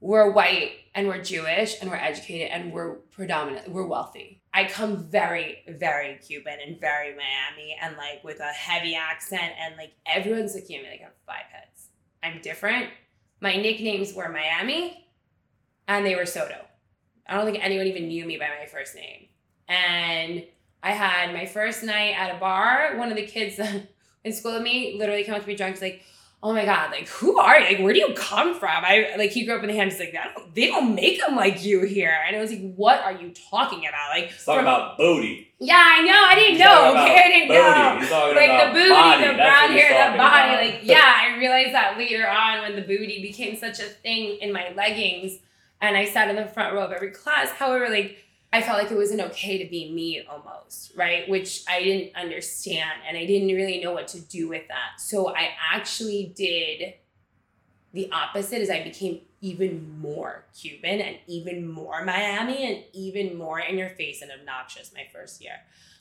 we're 0.00 0.30
white 0.30 0.72
and 0.94 1.06
we're 1.06 1.22
Jewish 1.22 1.76
and 1.80 1.90
we're 1.90 1.96
educated 1.96 2.48
and 2.50 2.72
we're 2.72 2.94
predominant, 2.94 3.68
we're 3.70 3.86
wealthy. 3.86 4.42
I 4.52 4.64
come 4.64 5.08
very, 5.08 5.58
very 5.68 6.18
Cuban 6.18 6.58
and 6.66 6.80
very 6.80 7.10
Miami 7.10 7.76
and 7.80 7.96
like 7.96 8.24
with 8.24 8.40
a 8.40 8.48
heavy 8.48 8.96
accent 8.96 9.52
and 9.60 9.76
like 9.76 9.92
everyone's 10.06 10.54
looking 10.54 10.76
at 10.76 10.82
me 10.82 10.90
like 10.90 11.00
I 11.00 11.04
have 11.04 11.12
five 11.26 11.46
heads. 11.52 11.88
I'm 12.22 12.40
different. 12.42 12.88
My 13.40 13.56
nicknames 13.56 14.12
were 14.14 14.28
Miami 14.28 15.06
and 15.86 16.04
they 16.04 16.16
were 16.16 16.26
Soto. 16.26 16.66
I 17.28 17.36
don't 17.36 17.44
think 17.44 17.64
anyone 17.64 17.86
even 17.86 18.08
knew 18.08 18.24
me 18.24 18.38
by 18.38 18.48
my 18.60 18.66
first 18.66 18.96
name. 18.96 19.28
And 19.68 20.44
I 20.82 20.90
had 20.90 21.32
my 21.32 21.46
first 21.46 21.84
night 21.84 22.16
at 22.18 22.34
a 22.34 22.38
bar. 22.40 22.96
One 22.96 23.10
of 23.10 23.16
the 23.16 23.26
kids 23.26 23.60
in 24.24 24.32
school 24.32 24.54
with 24.54 24.62
me 24.62 24.96
literally 24.98 25.22
came 25.22 25.34
up 25.34 25.42
to 25.42 25.46
me 25.46 25.54
drunk. 25.54 25.76
He's 25.76 25.82
like, 25.82 26.02
"Oh 26.42 26.52
my 26.52 26.64
god, 26.64 26.90
like 26.90 27.08
who 27.08 27.38
are 27.38 27.58
you? 27.60 27.66
Like 27.66 27.78
where 27.84 27.92
do 27.92 27.98
you 27.98 28.14
come 28.14 28.54
from?" 28.58 28.84
I 28.84 29.14
like 29.18 29.30
he 29.30 29.44
grew 29.44 29.56
up 29.56 29.62
in 29.62 29.68
the 29.68 29.76
Hamptons. 29.76 30.00
Like 30.00 30.14
I 30.14 30.32
don't, 30.34 30.54
they 30.54 30.66
don't 30.68 30.94
make 30.94 31.20
them 31.20 31.36
like 31.36 31.64
you 31.64 31.82
here. 31.84 32.14
And 32.26 32.36
I 32.36 32.40
was 32.40 32.50
like, 32.50 32.74
"What 32.74 33.00
are 33.02 33.12
you 33.12 33.32
talking 33.50 33.80
about?" 33.86 34.10
Like 34.14 34.30
He's 34.30 34.44
talking 34.44 34.60
from- 34.60 34.66
about 34.66 34.96
booty. 34.98 35.48
yeah, 35.58 35.82
I 35.84 36.02
know. 36.02 36.24
I 36.26 36.34
didn't 36.34 36.50
He's 36.52 36.60
know. 36.60 36.90
Okay, 36.90 37.22
I 37.24 37.28
didn't 37.28 37.48
know 37.48 38.34
like 38.40 38.66
the 38.66 38.72
booty, 38.72 38.88
body. 38.90 39.26
the 39.28 39.34
brown 39.34 39.70
hair, 39.72 40.12
the 40.12 40.16
body. 40.18 40.50
about. 40.52 40.64
Like, 40.64 40.80
yeah, 40.82 41.16
I 41.32 41.36
realized 41.38 41.74
that 41.74 41.96
later 41.98 42.26
on 42.28 42.62
when 42.62 42.76
the 42.76 42.82
booty 42.82 43.20
became 43.22 43.56
such 43.56 43.78
a 43.80 43.84
thing 43.84 44.38
in 44.40 44.52
my 44.52 44.72
leggings 44.74 45.38
and 45.82 45.96
I 45.96 46.04
sat 46.06 46.28
in 46.28 46.36
the 46.36 46.46
front 46.46 46.74
row 46.74 46.84
of 46.84 46.92
every 46.92 47.10
class. 47.10 47.50
However, 47.50 47.88
like, 47.88 48.16
I 48.52 48.62
felt 48.62 48.82
like 48.82 48.90
it 48.90 48.96
wasn't 48.96 49.20
okay 49.20 49.62
to 49.62 49.70
be 49.70 49.92
me 49.92 50.24
almost, 50.28 50.92
right? 50.96 51.28
Which 51.28 51.62
I 51.68 51.82
didn't 51.82 52.16
understand 52.16 53.00
and 53.06 53.16
I 53.16 53.24
didn't 53.24 53.54
really 53.54 53.80
know 53.80 53.92
what 53.92 54.08
to 54.08 54.20
do 54.20 54.48
with 54.48 54.66
that. 54.68 55.00
So 55.00 55.34
I 55.34 55.50
actually 55.72 56.32
did 56.34 56.94
the 57.92 58.10
opposite 58.12 58.60
is 58.60 58.70
I 58.70 58.84
became 58.84 59.20
even 59.40 59.98
more 60.00 60.44
Cuban 60.56 61.00
and 61.00 61.16
even 61.26 61.66
more 61.68 62.04
Miami 62.04 62.64
and 62.64 62.84
even 62.92 63.36
more 63.36 63.58
in 63.58 63.78
your 63.78 63.90
face 63.90 64.22
and 64.22 64.30
obnoxious 64.30 64.92
my 64.94 65.06
first 65.12 65.42
year. 65.42 65.54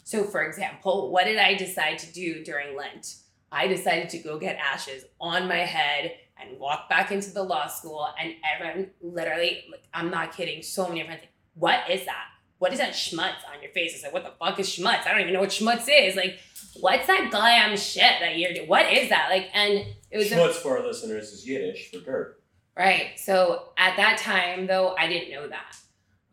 So, 0.04 0.24
for 0.24 0.44
example, 0.44 1.12
what 1.12 1.26
did 1.26 1.38
I 1.38 1.56
decide 1.56 2.00
to 2.00 2.14
do 2.14 2.44
during 2.44 2.76
Lent? 2.76 3.16
I 3.52 3.68
decided 3.68 4.10
to 4.10 4.20
go 4.20 4.38
get 4.38 4.58
ashes 4.58 5.06
on 5.20 5.48
my 5.48 5.58
head 5.58 6.14
and 6.40 6.60
walk 6.60 6.90
back 6.90 7.12
into 7.12 7.32
the 7.32 7.44
law 7.44 7.68
school. 7.68 8.08
And 8.20 8.34
everyone, 8.54 8.92
literally, 9.02 9.66
like, 9.72 9.84
I'm 9.94 10.12
not 10.12 10.36
kidding, 10.36 10.62
so 10.62 10.88
many 10.88 11.04
friends, 11.04 11.22
like, 11.22 11.32
what 11.56 11.90
is 11.90 12.06
that? 12.06 12.26
What 12.60 12.74
is 12.74 12.80
that 12.80 12.92
schmutz 12.94 13.42
on 13.52 13.62
your 13.62 13.72
face? 13.72 13.94
It's 13.96 14.04
like, 14.04 14.14
what 14.14 14.24
the 14.24 14.32
fuck 14.40 14.60
is 14.60 14.68
schmutz? 14.68 15.08
I 15.08 15.12
don't 15.12 15.22
even 15.22 15.34
know 15.34 15.40
what 15.40 15.50
schmutz 15.50 15.88
is. 15.90 16.16
Like, 16.16 16.40
what's 16.80 17.08
that 17.08 17.30
glam 17.32 17.76
shit 17.78 18.20
that 18.20 18.38
you're 18.38 18.54
doing? 18.54 18.68
What 18.68 18.92
is 18.92 19.10
that? 19.10 19.30
Like, 19.30 19.50
and 19.54 19.86
it 20.12 20.18
was 20.18 20.30
schmutz 20.30 20.52
a, 20.52 20.54
for 20.54 20.78
our 20.78 20.86
listeners 20.86 21.32
is 21.32 21.48
Yiddish 21.48 21.92
for 21.92 22.00
dirt. 22.00 22.42
Right. 22.78 23.18
So 23.18 23.70
at 23.78 23.98
that 23.98 24.18
time, 24.20 24.68
though, 24.68 24.96
I 24.98 25.08
didn't 25.08 25.32
know 25.32 25.48
that. 25.48 25.76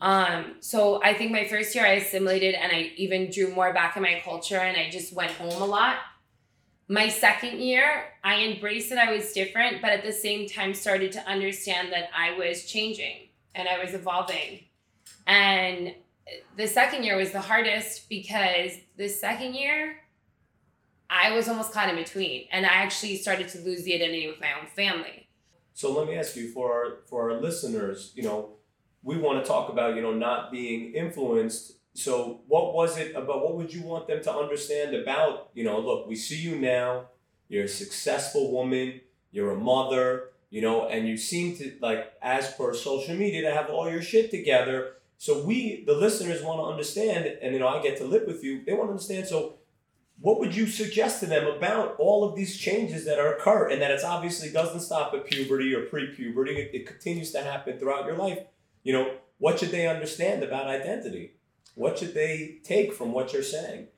Um, 0.01 0.57
so 0.61 1.03
I 1.03 1.15
think 1.15 1.33
my 1.33 1.47
first 1.47 1.75
year 1.75 1.87
I 1.87 1.93
assimilated 1.93 2.55
and 2.55 2.71
I 2.71 2.93
even 2.97 3.31
drew 3.31 3.55
more 3.55 3.73
back 3.73 3.97
in 3.97 4.03
my 4.03 4.21
culture 4.23 4.59
and 4.59 4.77
I 4.77 4.91
just 4.91 5.13
went 5.15 5.33
home 5.33 5.63
a 5.63 5.67
lot. 5.67 5.97
My 6.89 7.09
second 7.09 7.61
year, 7.61 8.05
I 8.23 8.45
embraced 8.45 8.91
that 8.91 8.99
I 8.99 9.13
was 9.13 9.33
different, 9.33 9.83
but 9.83 9.91
at 9.91 10.05
the 10.05 10.13
same 10.13 10.49
time 10.49 10.75
started 10.75 11.13
to 11.13 11.29
understand 11.29 11.93
that 11.93 12.11
I 12.17 12.37
was 12.39 12.65
changing 12.67 13.29
and 13.55 13.69
I 13.69 13.83
was 13.83 13.95
evolving. 13.95 14.67
And 15.27 15.95
the 16.57 16.67
second 16.67 17.05
year 17.05 17.17
was 17.17 17.33
the 17.33 17.41
hardest 17.41 18.09
because 18.09 18.73
the 18.97 19.09
second 19.09 19.55
year, 19.55 19.99
I 21.09 21.33
was 21.33 21.49
almost 21.49 21.73
caught 21.73 21.89
in 21.89 21.97
between 21.97 22.47
and 22.51 22.67
I 22.67 22.71
actually 22.71 23.17
started 23.17 23.49
to 23.51 23.59
lose 23.61 23.85
the 23.85 23.95
identity 23.95 24.27
with 24.27 24.41
my 24.41 24.49
own 24.61 24.67
family. 24.67 25.29
So 25.73 25.93
let 25.93 26.09
me 26.09 26.17
ask 26.17 26.37
you 26.37 26.51
for 26.51 26.73
our 26.73 26.97
for 27.07 27.31
our 27.31 27.41
listeners, 27.41 28.13
you 28.17 28.23
know, 28.23 28.57
we 29.03 29.19
want 29.19 29.45
to 29.45 29.49
talk 29.49 29.69
about, 29.69 29.95
you 29.95 30.03
know, 30.03 30.13
not 30.13 30.51
being 30.51 30.95
influenced. 30.95 31.75
So 31.95 32.41
what 32.49 32.75
was 32.75 32.99
it 32.99 33.15
about 33.15 33.45
what 33.45 33.57
would 33.57 33.73
you 33.73 33.83
want 33.83 34.09
them 34.09 34.23
to 34.23 34.33
understand 34.35 34.95
about, 34.95 35.51
you 35.55 35.65
know, 35.65 35.79
look, 35.79 36.09
we 36.09 36.17
see 36.17 36.37
you 36.37 36.57
now, 36.57 37.07
you're 37.49 37.65
a 37.65 37.69
successful 37.69 38.51
woman, 38.51 39.01
you're 39.31 39.53
a 39.53 39.57
mother, 39.57 40.31
you 40.51 40.61
know, 40.61 40.89
and 40.89 41.07
you 41.07 41.17
seem 41.17 41.57
to 41.57 41.73
like 41.81 42.13
as 42.21 42.53
per 42.55 42.75
social 42.75 43.15
media 43.15 43.43
to 43.43 43.55
have 43.55 43.71
all 43.71 43.89
your 43.91 44.03
shit 44.03 44.31
together. 44.31 44.95
So 45.19 45.43
we 45.43 45.85
the 45.85 45.95
listeners 45.95 46.43
want 46.43 46.61
to 46.61 46.65
understand 46.65 47.27
and 47.27 47.53
you 47.53 47.59
know, 47.59 47.69
I 47.69 47.83
get 47.83 47.97
to 47.99 48.05
live 48.05 48.27
with 48.27 48.45
you. 48.45 48.65
They 48.65 48.73
want 48.73 48.89
to 48.89 48.93
understand 48.93 49.27
so 49.27 49.55
what 50.19 50.39
would 50.39 50.57
you 50.57 50.67
suggest 50.67 51.21
to 51.21 51.27
them 51.27 51.47
about 51.47 51.97
all 51.99 52.25
of 52.25 52.35
these 52.35 52.57
changes 52.57 53.05
that 53.05 53.19
are 53.19 53.35
occur 53.35 53.69
and 53.69 53.83
that 53.83 53.91
it's 53.91 54.05
obviously 54.05 54.51
doesn't 54.51 54.81
stop 54.81 55.13
at 55.13 55.27
puberty 55.27 55.75
or 55.75 55.83
pre-puberty 55.83 56.53
it, 56.53 56.71
it 56.73 56.87
continues 56.87 57.33
to 57.33 57.43
happen 57.43 57.79
throughout 57.79 58.07
your 58.07 58.17
life. 58.17 58.41
You 58.83 58.93
know 58.93 59.15
what 59.39 59.59
should 59.59 59.71
they 59.71 59.87
understand 59.87 60.43
about 60.43 60.67
identity? 60.67 61.35
What 61.75 61.99
should 61.99 62.15
they 62.15 62.59
take 62.65 62.95
from 62.95 63.13
what 63.13 63.33
you're 63.33 63.43
saying? 63.43 63.89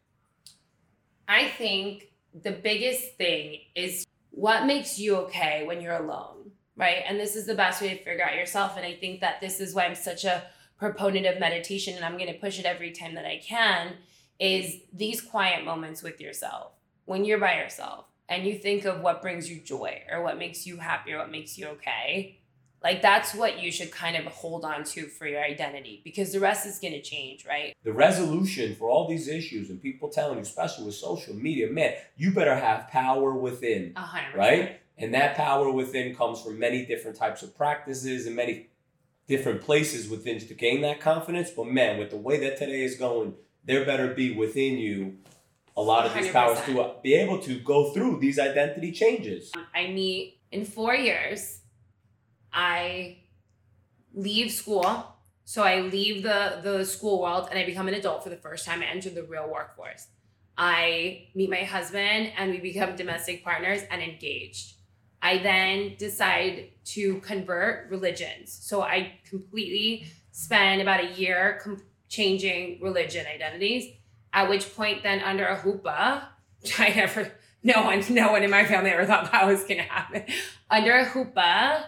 I 1.28 1.48
think 1.48 2.10
the 2.42 2.50
biggest 2.52 3.16
thing 3.16 3.60
is 3.74 4.06
what 4.30 4.66
makes 4.66 4.98
you 4.98 5.16
okay 5.16 5.64
when 5.66 5.80
you're 5.80 5.96
alone 5.96 6.38
right? 6.78 7.02
And 7.06 7.18
this 7.18 7.34
is 7.34 7.44
the 7.44 7.56
best 7.56 7.82
way 7.82 7.88
to 7.90 7.96
figure 7.96 8.24
out 8.24 8.36
yourself 8.36 8.76
and 8.76 8.86
i 8.86 8.94
think 8.94 9.20
that 9.20 9.40
this 9.40 9.60
is 9.60 9.74
why 9.74 9.84
i'm 9.84 9.94
such 9.94 10.24
a 10.24 10.44
proponent 10.78 11.26
of 11.26 11.38
meditation 11.40 11.94
and 11.94 12.04
i'm 12.04 12.16
going 12.16 12.32
to 12.32 12.38
push 12.38 12.58
it 12.58 12.64
every 12.64 12.90
time 12.90 13.14
that 13.14 13.26
i 13.26 13.40
can 13.44 13.94
is 14.38 14.76
these 14.92 15.20
quiet 15.20 15.64
moments 15.64 16.02
with 16.02 16.20
yourself. 16.20 16.72
When 17.06 17.24
you're 17.24 17.38
by 17.38 17.56
yourself 17.56 18.04
and 18.28 18.46
you 18.46 18.54
think 18.58 18.84
of 18.84 19.00
what 19.00 19.22
brings 19.22 19.50
you 19.50 19.60
joy 19.60 20.02
or 20.10 20.22
what 20.22 20.38
makes 20.38 20.66
you 20.66 20.76
happy 20.76 21.12
or 21.12 21.18
what 21.18 21.30
makes 21.30 21.56
you 21.56 21.66
okay 21.68 22.38
like 22.80 23.02
that's 23.02 23.34
what 23.34 23.60
you 23.60 23.72
should 23.72 23.90
kind 23.90 24.14
of 24.14 24.24
hold 24.26 24.64
on 24.64 24.84
to 24.84 25.06
for 25.06 25.26
your 25.26 25.42
identity 25.42 26.00
because 26.04 26.32
the 26.32 26.38
rest 26.38 26.66
is 26.66 26.78
going 26.78 26.92
to 26.92 27.00
change 27.02 27.46
right? 27.46 27.74
The 27.82 27.92
resolution 27.92 28.76
for 28.76 28.90
all 28.90 29.08
these 29.08 29.26
issues 29.26 29.70
and 29.70 29.82
people 29.82 30.10
telling 30.10 30.36
you 30.36 30.42
especially 30.42 30.84
with 30.84 30.94
social 30.94 31.34
media 31.34 31.68
man 31.68 31.94
you 32.16 32.30
better 32.30 32.54
have 32.54 32.88
power 32.88 33.32
within 33.34 33.94
100%. 33.96 34.36
right? 34.36 34.80
And 34.98 35.14
that 35.14 35.36
power 35.36 35.70
within 35.70 36.14
comes 36.14 36.42
from 36.42 36.58
many 36.58 36.84
different 36.84 37.16
types 37.16 37.42
of 37.42 37.56
practices 37.56 38.26
and 38.26 38.36
many 38.36 38.68
different 39.28 39.60
places 39.60 40.08
within 40.08 40.38
to 40.38 40.54
gain 40.54 40.80
that 40.80 41.00
confidence 41.00 41.50
but 41.50 41.66
man 41.66 41.98
with 41.98 42.10
the 42.10 42.16
way 42.16 42.40
that 42.40 42.56
today 42.56 42.82
is 42.82 42.96
going 42.96 43.34
there 43.64 43.84
better 43.84 44.14
be 44.14 44.34
within 44.34 44.78
you 44.78 45.18
a 45.76 45.82
lot 45.82 46.04
of 46.04 46.12
these 46.14 46.26
100%. 46.26 46.32
powers 46.32 46.60
to 46.62 46.80
uh, 46.80 46.94
be 47.02 47.14
able 47.14 47.38
to 47.38 47.60
go 47.60 47.92
through 47.92 48.18
these 48.18 48.38
identity 48.38 48.90
changes. 48.90 49.52
I 49.72 49.86
meet 49.86 50.40
in 50.50 50.64
four 50.64 50.94
years, 50.94 51.60
I 52.52 53.18
leave 54.12 54.50
school. 54.50 55.14
So 55.44 55.62
I 55.62 55.80
leave 55.80 56.22
the, 56.24 56.60
the 56.62 56.84
school 56.84 57.22
world 57.22 57.48
and 57.50 57.58
I 57.58 57.64
become 57.64 57.88
an 57.88 57.94
adult 57.94 58.22
for 58.22 58.28
the 58.28 58.36
first 58.36 58.66
time. 58.66 58.82
I 58.82 58.86
enter 58.86 59.08
the 59.08 59.22
real 59.22 59.48
workforce. 59.50 60.08
I 60.58 61.28
meet 61.34 61.48
my 61.48 61.62
husband 61.62 62.32
and 62.36 62.50
we 62.50 62.58
become 62.58 62.96
domestic 62.96 63.44
partners 63.44 63.80
and 63.90 64.02
engaged. 64.02 64.74
I 65.22 65.38
then 65.38 65.96
decide 65.98 66.70
to 66.86 67.20
convert 67.20 67.90
religions. 67.90 68.52
So 68.52 68.82
I 68.82 69.18
completely 69.28 70.06
spend 70.30 70.80
about 70.80 71.00
a 71.00 71.12
year 71.12 71.60
com- 71.62 71.82
changing 72.08 72.80
religion 72.80 73.26
identities. 73.26 73.92
At 74.32 74.48
which 74.48 74.74
point, 74.74 75.02
then 75.02 75.20
under 75.20 75.46
a 75.46 75.56
huppah, 75.56 76.24
which 76.62 76.78
I 76.78 76.90
never, 76.90 77.32
no 77.62 77.82
one, 77.82 78.02
no 78.10 78.32
one 78.32 78.42
in 78.42 78.50
my 78.50 78.64
family 78.64 78.90
ever 78.90 79.06
thought 79.06 79.30
that 79.32 79.46
was 79.46 79.64
gonna 79.64 79.82
happen. 79.82 80.24
Under 80.70 80.92
a 80.92 81.06
huppah, 81.06 81.84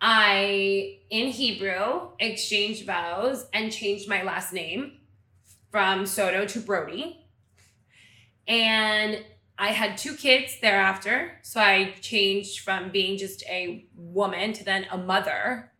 I, 0.00 0.98
in 1.10 1.28
Hebrew, 1.28 2.08
exchanged 2.18 2.86
vows 2.86 3.46
and 3.52 3.72
changed 3.72 4.08
my 4.08 4.22
last 4.22 4.52
name 4.52 4.98
from 5.70 6.06
Soto 6.06 6.44
to 6.46 6.60
Brody. 6.60 7.24
And 8.48 9.24
I 9.58 9.68
had 9.68 9.96
two 9.96 10.14
kids 10.14 10.58
thereafter. 10.60 11.38
So 11.42 11.60
I 11.60 11.94
changed 12.00 12.60
from 12.60 12.90
being 12.90 13.18
just 13.18 13.42
a 13.44 13.86
woman 13.94 14.52
to 14.54 14.64
then 14.64 14.86
a 14.90 14.98
mother. 14.98 15.72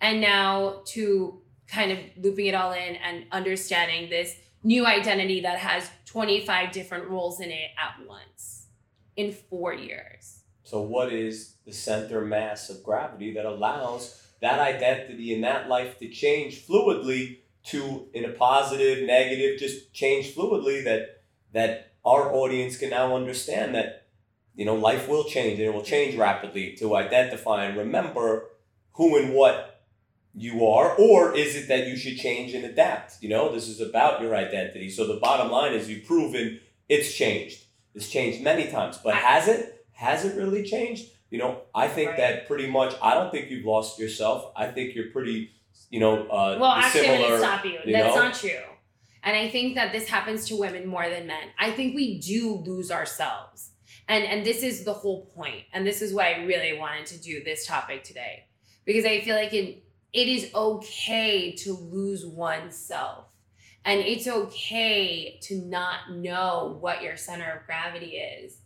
And 0.00 0.20
now 0.20 0.82
to 0.86 1.42
kind 1.66 1.92
of 1.92 1.98
looping 2.16 2.46
it 2.46 2.54
all 2.54 2.72
in 2.72 2.96
and 2.96 3.26
understanding 3.30 4.08
this 4.08 4.34
new 4.62 4.86
identity 4.86 5.40
that 5.40 5.58
has 5.58 5.88
25 6.06 6.72
different 6.72 7.08
roles 7.08 7.40
in 7.40 7.50
it 7.50 7.70
at 7.78 8.06
once 8.06 8.66
in 9.16 9.32
four 9.32 9.74
years. 9.74 10.42
So, 10.64 10.82
what 10.82 11.12
is 11.12 11.56
the 11.64 11.72
center 11.72 12.24
mass 12.24 12.70
of 12.70 12.82
gravity 12.82 13.32
that 13.34 13.44
allows 13.44 14.28
that 14.40 14.60
identity 14.60 15.34
and 15.34 15.44
that 15.44 15.68
life 15.68 15.98
to 15.98 16.08
change 16.08 16.66
fluidly 16.66 17.38
to 17.64 18.08
in 18.14 18.24
a 18.24 18.32
positive, 18.32 19.06
negative, 19.06 19.58
just 19.58 19.92
change 19.92 20.34
fluidly 20.34 20.84
that 20.84 21.22
that 21.52 21.87
our 22.04 22.32
audience 22.32 22.76
can 22.76 22.90
now 22.90 23.14
understand 23.14 23.74
that 23.74 24.06
you 24.54 24.64
know 24.64 24.74
life 24.74 25.08
will 25.08 25.24
change 25.24 25.58
and 25.58 25.68
it 25.68 25.74
will 25.74 25.82
change 25.82 26.16
rapidly 26.16 26.74
to 26.76 26.96
identify 26.96 27.64
and 27.64 27.76
remember 27.76 28.46
who 28.92 29.16
and 29.16 29.32
what 29.32 29.78
you 30.34 30.66
are, 30.66 30.94
or 30.96 31.34
is 31.34 31.56
it 31.56 31.68
that 31.68 31.86
you 31.86 31.96
should 31.96 32.16
change 32.16 32.54
and 32.54 32.64
adapt? 32.64 33.22
You 33.22 33.28
know, 33.28 33.52
this 33.52 33.68
is 33.68 33.80
about 33.80 34.20
your 34.20 34.36
identity. 34.36 34.90
So 34.90 35.06
the 35.06 35.20
bottom 35.20 35.50
line 35.50 35.72
is 35.72 35.88
you've 35.88 36.04
proven 36.04 36.60
it's 36.88 37.12
changed. 37.12 37.64
It's 37.94 38.08
changed 38.08 38.42
many 38.42 38.70
times, 38.70 38.98
but 39.02 39.14
has 39.14 39.48
it? 39.48 39.86
Has 39.92 40.24
it 40.24 40.36
really 40.36 40.62
changed? 40.62 41.06
You 41.30 41.38
know, 41.38 41.62
I 41.74 41.88
think 41.88 42.10
right. 42.10 42.18
that 42.18 42.46
pretty 42.46 42.70
much. 42.70 42.94
I 43.02 43.14
don't 43.14 43.30
think 43.30 43.50
you've 43.50 43.64
lost 43.64 43.98
yourself. 43.98 44.52
I 44.56 44.68
think 44.68 44.94
you're 44.94 45.10
pretty, 45.10 45.50
you 45.90 46.00
know, 46.00 46.26
uh, 46.28 46.56
well. 46.60 46.70
Actually, 46.70 47.08
I'm 47.08 47.22
gonna 47.22 47.38
stop 47.38 47.64
you. 47.64 47.78
you 47.84 47.92
That's 47.92 48.14
know? 48.14 48.22
not 48.22 48.34
true. 48.34 48.50
And 49.28 49.36
I 49.36 49.50
think 49.50 49.74
that 49.74 49.92
this 49.92 50.08
happens 50.08 50.46
to 50.46 50.56
women 50.56 50.86
more 50.86 51.06
than 51.06 51.26
men. 51.26 51.48
I 51.58 51.70
think 51.70 51.94
we 51.94 52.18
do 52.18 52.62
lose 52.64 52.90
ourselves. 52.90 53.72
And 54.08 54.24
and 54.24 54.42
this 54.42 54.62
is 54.62 54.84
the 54.84 54.94
whole 54.94 55.26
point. 55.36 55.64
And 55.74 55.86
this 55.86 56.00
is 56.00 56.14
why 56.14 56.32
I 56.32 56.44
really 56.44 56.78
wanted 56.78 57.04
to 57.08 57.20
do 57.20 57.44
this 57.44 57.66
topic 57.66 58.04
today. 58.04 58.46
Because 58.86 59.04
I 59.04 59.20
feel 59.20 59.36
like 59.36 59.52
in 59.52 59.82
it 60.14 60.28
is 60.28 60.50
okay 60.54 61.52
to 61.56 61.74
lose 61.74 62.24
oneself. 62.24 63.26
And 63.84 64.00
it's 64.00 64.26
okay 64.26 65.38
to 65.42 65.56
not 65.56 66.10
know 66.10 66.78
what 66.80 67.02
your 67.02 67.18
center 67.18 67.50
of 67.50 67.66
gravity 67.66 68.16
is. 68.16 68.56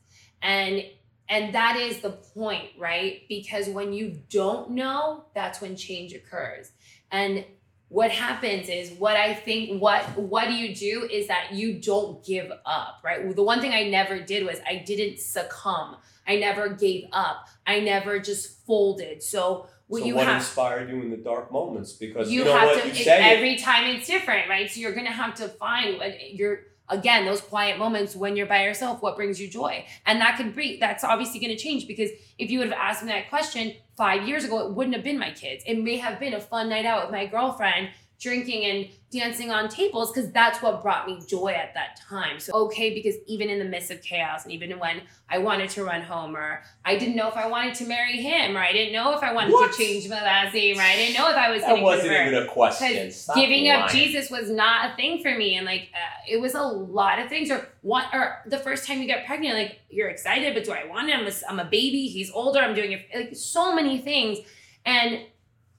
And 0.43 0.85
and 1.29 1.57
that 1.57 1.77
is 1.77 1.99
the 1.99 2.11
point, 2.11 2.69
right? 2.79 3.23
Because 3.29 3.69
when 3.69 3.93
you 3.93 4.23
don't 4.31 4.71
know, 4.71 5.25
that's 5.35 5.61
when 5.61 5.75
change 5.75 6.13
occurs. 6.13 6.71
And 7.11 7.45
what 7.93 8.11
happens 8.11 8.71
is 8.71 8.91
what 8.93 9.19
I 9.19 9.35
think 9.35 9.81
what 9.81 10.03
what 10.17 10.49
do 10.49 10.55
you 10.55 10.75
do 10.75 11.07
is 11.13 11.29
that 11.29 11.53
you 11.53 11.75
don't 11.75 12.25
give 12.25 12.51
up, 12.65 13.01
right? 13.05 13.37
The 13.37 13.43
one 13.43 13.61
thing 13.61 13.73
I 13.73 13.83
never 13.91 14.19
did 14.19 14.47
was 14.47 14.59
I 14.67 14.77
didn't 14.77 15.19
succumb. 15.19 15.99
I 16.27 16.37
never 16.37 16.71
gave 16.71 17.05
up. 17.13 17.49
I 17.67 17.81
never 17.81 18.19
just 18.19 18.65
folded. 18.67 19.23
So 19.23 19.67
what 19.89 20.01
so 20.01 20.07
you 20.07 20.15
what 20.15 20.27
have, 20.27 20.37
inspired 20.37 20.89
you 20.89 21.03
in 21.03 21.11
the 21.11 21.19
dark 21.19 21.53
moments? 21.53 21.93
Because 21.93 22.33
you, 22.33 22.41
you 22.41 22.45
know 22.47 22.57
have 22.57 22.69
what 22.69 22.83
to, 22.83 22.89
you 22.89 22.95
say 22.95 23.37
every 23.37 23.57
it, 23.57 23.63
time 23.63 23.95
it's 23.95 24.07
different, 24.07 24.49
right? 24.49 24.71
So 24.71 24.81
you're 24.81 24.95
gonna 24.95 25.11
have 25.13 25.35
to 25.35 25.49
find 25.49 25.99
what 25.99 26.33
you're 26.33 26.61
again 26.93 27.25
those 27.25 27.41
quiet 27.41 27.79
moments 27.79 28.15
when 28.15 28.37
you're 28.37 28.47
by 28.47 28.65
yourself 28.65 29.03
what 29.03 29.17
brings 29.17 29.41
you 29.41 29.49
joy? 29.49 29.85
And 30.07 30.21
that 30.21 30.37
could 30.37 30.55
be 30.55 30.79
that's 30.79 31.03
obviously 31.03 31.41
going 31.41 31.57
to 31.57 31.63
change 31.63 31.89
because 31.89 32.11
if 32.39 32.51
you 32.51 32.59
would 32.61 32.69
have 32.69 32.79
asked 32.79 33.03
me 33.03 33.11
that 33.11 33.29
question 33.29 33.75
five 33.97 34.29
years 34.29 34.45
ago 34.45 34.61
it 34.61 34.73
wouldn't 34.73 34.95
have 34.95 35.05
been 35.05 35.19
my 35.19 35.31
kids. 35.33 35.65
It 35.67 35.83
may 35.83 35.97
have 35.97 36.21
been 36.21 36.35
a 36.35 36.41
fun 36.41 36.69
night 36.69 36.85
out 36.85 37.05
with 37.05 37.13
my 37.13 37.27
girlfriend 37.27 37.91
drinking 38.23 38.65
and 38.65 38.89
dancing 39.11 39.51
on 39.51 39.69
tables 39.69 40.11
because 40.13 40.31
that's 40.31 40.63
what 40.63 40.81
brought 40.81 41.07
me 41.07 41.21
joy 41.27 41.49
at 41.49 41.75
that 41.75 42.01
time. 42.09 42.39
So 42.39 42.53
okay, 42.67 42.95
because 42.95 43.17
even 43.27 43.51
in 43.51 43.59
the 43.59 43.65
midst 43.65 43.91
of 43.91 44.01
chaos 44.01 44.45
and 44.45 44.53
even 44.53 44.79
when 44.79 45.03
I 45.29 45.39
wanted 45.39 45.69
to 45.71 45.85
run 45.85 46.01
home 46.03 46.37
or 46.37 46.63
I 46.85 46.97
didn't 46.97 47.17
know 47.17 47.29
if 47.29 47.37
I 47.37 47.49
wanted 47.49 47.75
to 47.75 47.87
marry 47.87 48.23
him 48.23 48.57
or 48.57 48.61
I 48.61 48.73
didn't 48.73 48.93
know 48.93 49.13
if 49.15 49.23
I 49.23 49.33
wanted 49.33 49.53
What? 49.53 49.73
to 49.73 49.77
change 49.77 50.09
my 50.09 50.23
last 50.23 50.55
name 50.55 50.79
or 50.79 50.83
I 50.83 50.95
didn't 50.95 51.15
know 51.17 51.29
if 51.31 51.37
I 51.37 51.51
was 51.51 51.63
going 51.63 51.77
to 51.77 51.83
wasn't 51.83 52.13
even 52.13 52.35
a 52.43 52.47
question. 52.47 53.11
Stop 53.11 53.37
giving 53.37 53.69
up. 53.69 53.91
Jesus 53.91 54.31
was 54.31 54.49
not 54.49 54.93
a 54.93 54.97
thing 54.97 55.21
for 55.21 55.37
me, 55.37 55.57
and 55.57 55.67
like 55.67 55.89
uh, 55.93 56.21
it 56.29 56.41
was 56.41 56.55
a 56.55 56.63
lot 56.63 57.19
of 57.19 57.29
things. 57.29 57.51
Or 57.51 57.69
what? 57.83 58.07
Or 58.13 58.43
the 58.47 58.59
first 58.59 58.87
time 58.87 59.01
you 59.01 59.07
get 59.07 59.27
pregnant, 59.27 59.55
like 59.55 59.81
you're 59.91 60.09
excited, 60.09 60.55
but 60.55 60.65
do 60.65 60.73
I 60.73 60.87
want 60.87 61.11
him? 61.11 61.29
I'm 61.49 61.59
a 61.59 61.65
baby. 61.65 62.07
He's 62.07 62.31
older. 62.31 62.61
I'm 62.61 62.75
doing 62.75 62.93
it. 62.93 63.07
Like 63.15 63.37
so 63.37 63.75
many 63.75 63.99
things, 63.99 64.39
and 64.87 65.23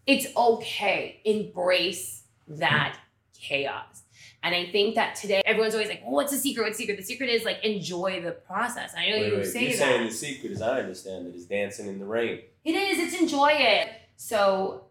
it's 0.05 0.27
okay. 0.35 1.21
Embrace 1.23 2.22
that 2.47 2.97
chaos. 3.39 4.03
And 4.41 4.53
I 4.53 4.65
think 4.71 4.95
that 4.95 5.15
today 5.15 5.41
everyone's 5.45 5.73
always 5.73 5.87
like, 5.89 6.01
well, 6.03 6.11
"What's 6.13 6.31
the 6.31 6.37
secret? 6.37 6.63
What's 6.63 6.77
the 6.77 6.83
secret?" 6.83 6.97
The 6.97 7.03
secret 7.05 7.29
is 7.29 7.45
like 7.45 7.63
enjoy 7.63 8.21
the 8.21 8.31
process. 8.31 8.93
I 8.97 9.09
know 9.09 9.15
Wait, 9.17 9.27
you 9.31 9.35
wait, 9.37 9.45
say 9.45 9.61
you're 9.63 9.69
that. 9.71 9.77
saying 9.77 10.05
the 10.07 10.13
secret, 10.13 10.51
as 10.51 10.61
I 10.61 10.79
understand 10.79 11.27
it, 11.27 11.35
is 11.35 11.45
dancing 11.45 11.87
in 11.87 11.99
the 11.99 12.05
rain. 12.05 12.39
It 12.65 12.75
is. 12.75 12.99
It's 12.99 13.21
enjoy 13.21 13.51
it. 13.53 13.89
So, 14.17 14.85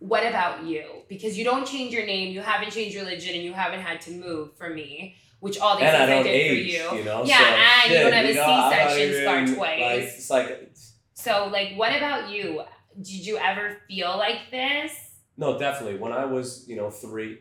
what 0.00 0.24
about 0.26 0.64
you? 0.64 0.84
Because 1.08 1.36
you 1.38 1.44
don't 1.44 1.66
change 1.66 1.92
your 1.94 2.04
name, 2.06 2.32
you 2.32 2.40
haven't 2.42 2.70
changed 2.72 2.94
religion, 2.96 3.34
and 3.34 3.42
you 3.42 3.52
haven't 3.54 3.80
had 3.80 4.00
to 4.02 4.10
move 4.12 4.56
for 4.56 4.68
me, 4.70 5.16
which 5.40 5.58
all 5.58 5.76
these 5.76 5.86
and 5.88 5.96
things 5.96 6.10
I, 6.10 6.14
don't 6.14 6.22
did 6.24 6.30
age, 6.30 6.80
for 6.86 6.94
you. 6.96 7.04
know. 7.04 7.24
Yeah, 7.24 7.38
so, 7.38 7.44
and 7.44 7.92
you 7.92 7.98
don't 8.00 8.12
have 8.12 8.24
a 8.24 8.34
know, 8.34 8.70
C-section 8.70 9.00
even, 9.00 9.22
scar 9.22 9.46
Like, 9.46 9.56
twice. 9.78 10.14
it's 10.18 10.30
like 10.30 10.46
it's- 10.46 10.92
So, 11.14 11.48
like, 11.50 11.72
what 11.76 11.96
about 11.96 12.30
you? 12.30 12.62
Did 12.96 13.26
you 13.26 13.38
ever 13.38 13.78
feel 13.88 14.16
like 14.16 14.50
this? 14.50 14.92
No, 15.38 15.58
definitely. 15.58 15.98
When 15.98 16.12
I 16.12 16.24
was, 16.26 16.64
you 16.68 16.76
know, 16.76 16.90
three, 16.90 17.38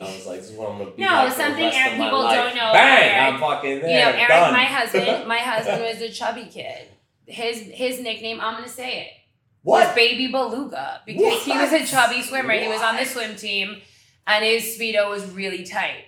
I 0.00 0.04
was 0.04 0.26
like, 0.26 0.40
"This 0.40 0.50
is 0.50 0.56
what 0.56 0.70
I'm 0.70 0.78
gonna 0.78 0.90
be." 0.90 1.02
No, 1.02 1.08
like 1.08 1.32
something 1.32 1.64
Eric 1.64 1.92
people 1.92 2.22
life. 2.22 2.34
don't 2.36 2.56
know 2.56 2.72
Bang! 2.72 3.10
Eric. 3.10 3.34
I'm 3.34 3.40
fucking 3.40 3.80
there. 3.80 3.88
you 3.88 4.12
know, 4.12 4.18
Eric, 4.18 4.28
done. 4.28 4.52
my 4.52 4.64
husband, 4.64 5.28
my 5.34 5.38
husband 5.38 5.82
was 5.82 6.00
a 6.02 6.10
chubby 6.10 6.46
kid. 6.46 6.88
His 7.26 7.60
his 7.60 8.00
nickname, 8.00 8.40
I'm 8.40 8.54
gonna 8.54 8.68
say 8.68 9.02
it. 9.02 9.08
was 9.62 9.86
what? 9.86 9.94
Baby 9.94 10.26
Beluga 10.28 11.02
because 11.06 11.44
he 11.44 11.52
was 11.52 11.72
a 11.72 11.86
chubby 11.86 12.22
swimmer. 12.22 12.52
He 12.54 12.68
was 12.68 12.82
on 12.82 12.96
the 12.96 13.04
swim 13.04 13.36
team, 13.36 13.80
and 14.26 14.44
his 14.44 14.64
speedo 14.76 15.08
was 15.08 15.30
really 15.30 15.64
tight. 15.64 16.04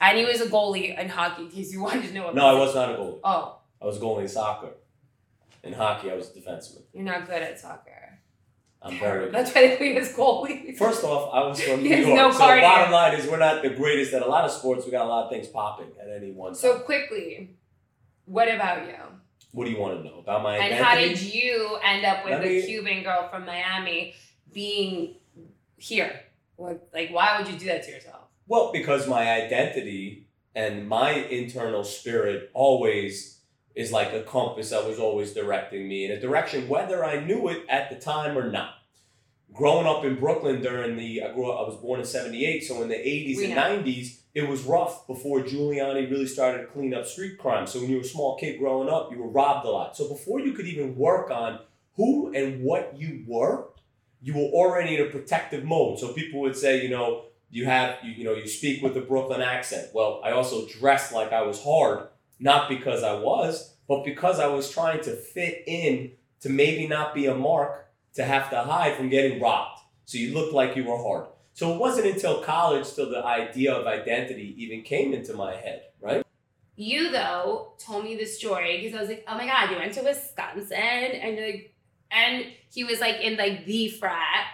And 0.00 0.16
he 0.16 0.24
was 0.24 0.40
a 0.40 0.46
goalie 0.46 0.96
in 0.98 1.08
hockey. 1.08 1.42
In 1.42 1.50
case 1.50 1.72
you 1.72 1.82
wanted 1.86 2.06
to 2.08 2.14
know. 2.14 2.26
What 2.26 2.34
No, 2.36 2.46
I 2.46 2.52
was 2.58 2.74
not 2.74 2.90
a 2.90 2.94
goalie. 2.94 3.20
Oh, 3.24 3.58
I 3.82 3.86
was 3.86 3.96
a 3.96 4.00
goalie 4.00 4.22
in 4.22 4.28
soccer. 4.28 4.70
In 5.62 5.72
hockey, 5.74 6.10
I 6.10 6.14
was 6.14 6.30
a 6.30 6.32
defenseman. 6.38 6.82
you're 6.94 7.04
not 7.04 7.26
good 7.26 7.42
at 7.42 7.58
soccer. 7.60 7.90
I'm 8.82 8.98
very 8.98 9.26
good. 9.26 9.34
That's 9.34 9.54
why 9.54 9.76
they 9.76 9.92
you 9.92 10.00
as 10.00 10.14
goalie. 10.14 10.76
First 10.76 11.04
off, 11.04 11.30
I 11.34 11.46
was 11.46 11.60
from 11.60 11.82
New 11.82 11.94
York. 11.94 12.16
no 12.16 12.30
so 12.32 12.38
bottom 12.38 12.92
line 12.92 13.18
is 13.18 13.26
we're 13.26 13.38
not 13.38 13.62
the 13.62 13.70
greatest 13.70 14.14
at 14.14 14.22
a 14.22 14.26
lot 14.26 14.44
of 14.44 14.50
sports. 14.50 14.86
We 14.86 14.90
got 14.90 15.04
a 15.04 15.08
lot 15.08 15.24
of 15.24 15.30
things 15.30 15.48
popping 15.48 15.92
at 16.00 16.08
any 16.08 16.32
one 16.32 16.52
time. 16.52 16.60
So 16.60 16.78
quickly, 16.78 17.56
what 18.24 18.48
about 18.48 18.86
you? 18.86 18.94
what 19.52 19.64
do 19.64 19.70
you 19.70 19.78
want 19.78 19.98
to 19.98 20.04
know 20.04 20.18
about 20.20 20.42
my 20.42 20.56
And 20.56 20.74
how 20.74 20.94
did 20.94 21.20
you 21.20 21.78
end 21.82 22.04
up 22.04 22.24
with 22.24 22.40
a 22.40 22.66
Cuban 22.66 23.02
girl 23.02 23.28
from 23.30 23.46
Miami 23.46 24.14
being 24.52 25.16
here? 25.76 26.20
Like, 26.56 27.10
why 27.10 27.38
would 27.38 27.50
you 27.50 27.58
do 27.58 27.66
that 27.66 27.82
to 27.84 27.90
yourself? 27.90 28.22
Well, 28.46 28.70
because 28.72 29.08
my 29.08 29.30
identity 29.32 30.28
and 30.54 30.88
my 30.88 31.12
internal 31.12 31.84
spirit 31.84 32.50
always 32.54 33.39
is 33.80 33.90
like 33.90 34.12
a 34.12 34.22
compass 34.22 34.70
that 34.70 34.86
was 34.86 34.98
always 34.98 35.32
directing 35.32 35.88
me 35.88 36.04
in 36.04 36.10
a 36.10 36.20
direction, 36.20 36.68
whether 36.68 37.04
I 37.04 37.24
knew 37.24 37.48
it 37.48 37.64
at 37.68 37.88
the 37.88 37.96
time 37.96 38.36
or 38.36 38.50
not. 38.50 38.74
Growing 39.52 39.86
up 39.86 40.04
in 40.04 40.20
Brooklyn 40.20 40.60
during 40.60 40.96
the, 40.96 41.22
I 41.22 41.32
grew 41.32 41.50
up, 41.50 41.60
I 41.60 41.68
was 41.68 41.76
born 41.80 41.98
in 41.98 42.06
78, 42.06 42.60
so 42.60 42.82
in 42.82 42.88
the 42.88 42.94
80s 42.94 43.36
We 43.38 43.44
and 43.46 43.54
know. 43.54 43.82
90s, 43.82 44.18
it 44.34 44.48
was 44.48 44.62
rough 44.62 45.06
before 45.06 45.40
Giuliani 45.40 46.08
really 46.08 46.26
started 46.26 46.58
to 46.58 46.66
clean 46.66 46.94
up 46.94 47.06
street 47.06 47.38
crime. 47.38 47.66
So 47.66 47.80
when 47.80 47.90
you 47.90 47.96
were 47.96 48.02
a 48.02 48.06
small 48.06 48.36
kid 48.38 48.58
growing 48.58 48.88
up, 48.88 49.10
you 49.10 49.18
were 49.18 49.28
robbed 49.28 49.66
a 49.66 49.70
lot. 49.70 49.96
So 49.96 50.08
before 50.08 50.40
you 50.40 50.52
could 50.52 50.66
even 50.66 50.94
work 50.94 51.30
on 51.30 51.60
who 51.96 52.32
and 52.32 52.62
what 52.62 52.96
you 52.96 53.24
were, 53.26 53.68
you 54.22 54.34
were 54.34 54.50
already 54.60 54.96
in 54.96 55.06
a 55.06 55.10
protective 55.10 55.64
mode. 55.64 55.98
So 55.98 56.12
people 56.12 56.40
would 56.42 56.56
say, 56.56 56.82
you 56.82 56.90
know, 56.90 57.24
you 57.50 57.64
have 57.64 57.96
you, 58.04 58.12
you 58.12 58.24
know 58.24 58.34
you 58.34 58.46
speak 58.46 58.82
with 58.82 58.96
a 58.96 59.00
Brooklyn 59.00 59.40
accent. 59.40 59.88
Well, 59.92 60.20
I 60.24 60.30
also 60.30 60.66
dressed 60.68 61.12
like 61.12 61.32
I 61.32 61.42
was 61.42 61.62
hard, 61.62 62.06
not 62.40 62.68
because 62.68 63.02
I 63.02 63.14
was, 63.14 63.76
but 63.86 64.04
because 64.04 64.40
I 64.40 64.46
was 64.46 64.70
trying 64.70 65.02
to 65.02 65.14
fit 65.14 65.62
in 65.66 66.12
to 66.40 66.48
maybe 66.48 66.88
not 66.88 67.14
be 67.14 67.26
a 67.26 67.34
mark 67.34 67.90
to 68.14 68.24
have 68.24 68.50
to 68.50 68.62
hide 68.62 68.96
from 68.96 69.08
getting 69.08 69.40
robbed. 69.40 69.80
So 70.06 70.18
you 70.18 70.34
looked 70.34 70.52
like 70.52 70.74
you 70.74 70.84
were 70.84 70.96
hard. 70.96 71.26
So 71.52 71.74
it 71.74 71.78
wasn't 71.78 72.06
until 72.06 72.42
college 72.42 72.92
till 72.94 73.10
the 73.10 73.24
idea 73.24 73.74
of 73.74 73.86
identity 73.86 74.54
even 74.58 74.82
came 74.82 75.12
into 75.12 75.34
my 75.34 75.54
head, 75.54 75.82
right? 76.00 76.24
You 76.76 77.10
though 77.10 77.74
told 77.78 78.04
me 78.04 78.16
the 78.16 78.24
story 78.24 78.80
because 78.80 78.96
I 78.96 79.00
was 79.00 79.10
like, 79.10 79.24
oh 79.28 79.36
my 79.36 79.46
god, 79.46 79.70
you 79.70 79.76
went 79.76 79.92
to 79.94 80.02
Wisconsin 80.02 80.72
and 80.72 81.36
like, 81.36 81.74
and 82.10 82.46
he 82.72 82.84
was 82.84 83.00
like 83.00 83.20
in 83.20 83.36
like 83.36 83.66
the 83.66 83.88
frat, 83.90 84.46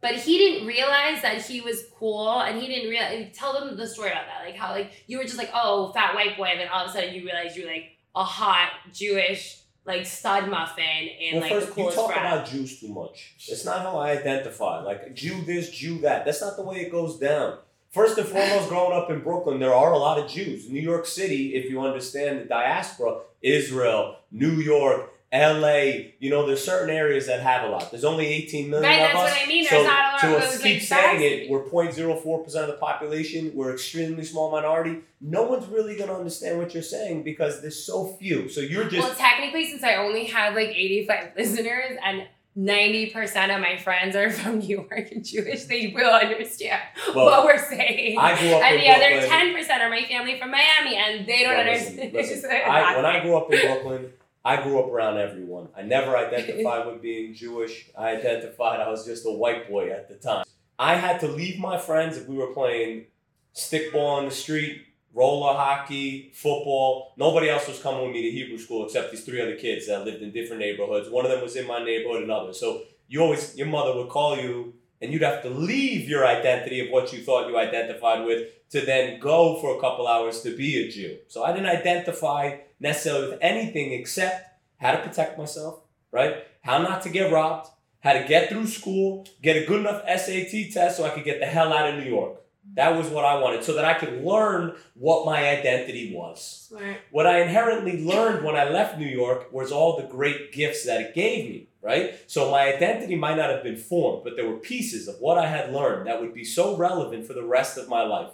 but 0.00 0.14
he 0.14 0.38
didn't 0.38 0.66
realize 0.66 1.22
that 1.22 1.42
he 1.42 1.60
was 1.60 1.84
cool 1.98 2.40
and 2.40 2.60
he 2.60 2.66
didn't 2.66 2.90
realize. 2.90 3.36
Tell 3.36 3.52
them 3.52 3.76
the 3.76 3.86
story 3.86 4.10
about 4.10 4.26
that, 4.26 4.44
like 4.44 4.56
how 4.56 4.72
like 4.72 4.92
you 5.06 5.18
were 5.18 5.24
just 5.24 5.38
like 5.38 5.50
oh 5.54 5.92
fat 5.92 6.14
white 6.14 6.36
boy, 6.36 6.44
and 6.44 6.60
then 6.60 6.68
all 6.68 6.84
of 6.84 6.90
a 6.90 6.92
sudden 6.92 7.14
you 7.14 7.24
realize 7.24 7.56
you're 7.56 7.66
like 7.66 7.96
a 8.14 8.24
hot 8.24 8.70
Jewish 8.92 9.58
like 9.88 10.04
stud 10.06 10.48
muffin 10.48 11.08
in 11.18 11.34
well, 11.34 11.42
like 11.42 11.52
first 11.52 11.74
the 11.74 11.82
you 11.82 11.90
talk 11.90 12.12
frat. 12.12 12.26
about 12.26 12.46
Jews 12.46 12.78
too 12.78 12.88
much. 12.88 13.34
It's 13.48 13.64
not 13.64 13.80
how 13.80 13.98
I 13.98 14.10
identify. 14.10 14.82
Like 14.82 15.14
Jew 15.14 15.42
this, 15.44 15.70
Jew 15.70 15.98
that. 16.00 16.26
That's 16.26 16.42
not 16.42 16.56
the 16.56 16.62
way 16.62 16.76
it 16.76 16.92
goes 16.92 17.18
down. 17.18 17.58
First 17.90 18.18
and 18.18 18.28
foremost, 18.28 18.68
growing 18.68 18.92
up 18.92 19.10
in 19.10 19.20
Brooklyn, 19.20 19.58
there 19.60 19.74
are 19.74 19.92
a 19.92 19.98
lot 19.98 20.18
of 20.18 20.30
Jews. 20.30 20.68
New 20.68 20.80
York 20.80 21.06
City, 21.06 21.54
if 21.54 21.70
you 21.70 21.80
understand 21.80 22.38
the 22.38 22.44
diaspora, 22.44 23.20
Israel, 23.40 24.18
New 24.30 24.52
York, 24.52 25.10
LA, 25.32 26.08
you 26.20 26.30
know, 26.30 26.46
there's 26.46 26.64
certain 26.64 26.88
areas 26.88 27.26
that 27.26 27.40
have 27.40 27.64
a 27.64 27.68
lot. 27.68 27.90
There's 27.90 28.04
only 28.04 28.26
18 28.26 28.70
million 28.70 28.88
Right, 28.90 29.00
of 29.00 29.12
that's 29.12 29.14
us. 29.18 29.30
what 29.38 29.42
I 29.44 29.46
mean. 29.46 29.64
So 29.64 29.70
There's 29.76 29.86
not 29.86 30.00
a 30.00 30.12
lot 30.12 30.20
to 30.20 30.36
of 30.38 30.42
us 30.42 30.62
keep 30.62 30.74
like, 30.76 30.82
saying 30.82 31.20
it, 31.20 31.50
we're 31.50 31.64
0.04% 31.64 32.46
of 32.62 32.66
the 32.68 32.72
population. 32.80 33.52
We're 33.54 33.72
extremely 33.74 34.24
small 34.24 34.50
minority. 34.50 35.00
No 35.20 35.42
one's 35.42 35.66
really 35.66 35.96
going 35.96 36.08
to 36.08 36.16
understand 36.16 36.56
what 36.58 36.72
you're 36.72 36.82
saying 36.82 37.24
because 37.24 37.60
there's 37.60 37.82
so 37.84 38.06
few. 38.18 38.48
So 38.48 38.62
you're 38.62 38.84
just 38.88 39.06
well, 39.06 39.14
technically, 39.16 39.66
since 39.68 39.82
I 39.82 39.96
only 39.96 40.24
have 40.24 40.54
like 40.54 40.68
85 40.70 41.32
listeners 41.36 41.98
and 42.02 42.26
90% 42.58 43.54
of 43.54 43.60
my 43.60 43.76
friends 43.76 44.16
are 44.16 44.30
from 44.30 44.58
New 44.60 44.78
York 44.88 45.12
and 45.12 45.24
Jewish, 45.24 45.64
they 45.64 45.92
will 45.94 46.10
understand 46.10 46.80
Well, 47.14 47.26
what 47.26 47.44
we're 47.44 47.58
saying. 47.58 48.18
I 48.18 48.38
grew 48.38 48.54
up 48.54 48.62
and 48.62 48.80
the 48.80 48.88
other 48.88 49.26
10% 49.26 49.80
are 49.80 49.90
my 49.90 50.04
family 50.04 50.38
from 50.40 50.50
Miami 50.50 50.96
and 50.96 51.26
they 51.26 51.44
don't 51.44 51.54
Well, 51.54 51.66
listen, 51.66 52.00
understand. 52.00 52.12
listen. 52.14 52.50
I, 52.50 52.96
when 52.96 53.04
I 53.04 53.20
grew 53.20 53.36
up 53.36 53.52
in 53.52 53.60
Brooklyn, 53.60 54.12
I 54.48 54.62
grew 54.62 54.80
up 54.80 54.90
around 54.90 55.18
everyone. 55.18 55.68
I 55.76 55.82
never 55.82 56.16
identified 56.16 56.86
with 56.90 57.02
being 57.02 57.34
Jewish. 57.34 57.90
I 57.94 58.16
identified 58.16 58.80
I 58.80 58.88
was 58.88 59.04
just 59.04 59.26
a 59.26 59.30
white 59.30 59.68
boy 59.68 59.90
at 59.90 60.08
the 60.08 60.14
time. 60.14 60.46
I 60.78 60.94
had 60.94 61.20
to 61.20 61.28
leave 61.28 61.58
my 61.58 61.76
friends 61.76 62.16
if 62.16 62.26
we 62.26 62.34
were 62.34 62.54
playing 62.54 63.08
stickball 63.54 64.16
on 64.16 64.24
the 64.24 64.30
street, 64.30 64.86
roller 65.12 65.52
hockey, 65.52 66.32
football. 66.34 67.12
Nobody 67.18 67.50
else 67.50 67.68
was 67.68 67.78
coming 67.78 68.06
with 68.06 68.12
me 68.12 68.22
to 68.22 68.30
Hebrew 68.30 68.56
school 68.56 68.86
except 68.86 69.10
these 69.10 69.22
three 69.22 69.42
other 69.42 69.56
kids 69.56 69.86
that 69.88 70.06
lived 70.06 70.22
in 70.22 70.32
different 70.32 70.60
neighborhoods. 70.60 71.10
One 71.10 71.26
of 71.26 71.30
them 71.30 71.42
was 71.42 71.54
in 71.54 71.66
my 71.66 71.84
neighborhood, 71.84 72.22
another. 72.22 72.54
So 72.54 72.84
you 73.06 73.20
always, 73.20 73.54
your 73.54 73.66
mother 73.66 73.94
would 73.96 74.08
call 74.08 74.38
you, 74.38 74.72
and 75.02 75.12
you'd 75.12 75.20
have 75.20 75.42
to 75.42 75.50
leave 75.50 76.08
your 76.08 76.26
identity 76.26 76.80
of 76.80 76.90
what 76.90 77.12
you 77.12 77.22
thought 77.22 77.50
you 77.50 77.58
identified 77.58 78.24
with 78.24 78.48
to 78.70 78.80
then 78.80 79.20
go 79.20 79.60
for 79.60 79.76
a 79.76 79.80
couple 79.80 80.06
hours 80.08 80.40
to 80.40 80.56
be 80.56 80.86
a 80.86 80.90
Jew. 80.90 81.18
So 81.28 81.44
I 81.44 81.52
didn't 81.52 81.68
identify 81.68 82.60
necessarily 82.80 83.30
with 83.30 83.38
anything 83.40 83.92
except 83.92 84.60
how 84.78 84.92
to 84.92 84.98
protect 84.98 85.38
myself, 85.38 85.80
right? 86.12 86.44
How 86.62 86.78
not 86.78 87.02
to 87.02 87.10
get 87.10 87.32
robbed, 87.32 87.68
how 88.00 88.12
to 88.12 88.24
get 88.26 88.48
through 88.48 88.66
school, 88.66 89.26
get 89.42 89.56
a 89.56 89.66
good 89.66 89.80
enough 89.80 90.02
SAT 90.06 90.72
test 90.72 90.96
so 90.96 91.04
I 91.04 91.10
could 91.10 91.24
get 91.24 91.40
the 91.40 91.46
hell 91.46 91.72
out 91.72 91.92
of 91.92 92.02
New 92.02 92.10
York. 92.10 92.40
That 92.74 92.96
was 92.96 93.08
what 93.08 93.24
I 93.24 93.40
wanted, 93.40 93.64
so 93.64 93.72
that 93.74 93.84
I 93.84 93.94
could 93.94 94.22
learn 94.22 94.76
what 94.94 95.24
my 95.24 95.48
identity 95.48 96.14
was. 96.14 96.68
Smart. 96.68 96.98
What 97.10 97.26
I 97.26 97.40
inherently 97.40 98.04
learned 98.04 98.44
when 98.44 98.56
I 98.56 98.68
left 98.68 98.98
New 98.98 99.06
York 99.06 99.52
was 99.52 99.72
all 99.72 99.96
the 99.96 100.06
great 100.06 100.52
gifts 100.52 100.84
that 100.84 101.00
it 101.00 101.14
gave 101.14 101.48
me, 101.48 101.68
right? 101.80 102.14
So 102.26 102.50
my 102.50 102.72
identity 102.72 103.16
might 103.16 103.38
not 103.38 103.50
have 103.50 103.62
been 103.62 103.78
formed, 103.78 104.22
but 104.22 104.36
there 104.36 104.48
were 104.48 104.58
pieces 104.58 105.08
of 105.08 105.16
what 105.18 105.38
I 105.38 105.46
had 105.46 105.72
learned 105.72 106.06
that 106.06 106.20
would 106.20 106.34
be 106.34 106.44
so 106.44 106.76
relevant 106.76 107.26
for 107.26 107.32
the 107.32 107.42
rest 107.42 107.78
of 107.78 107.88
my 107.88 108.02
life, 108.02 108.32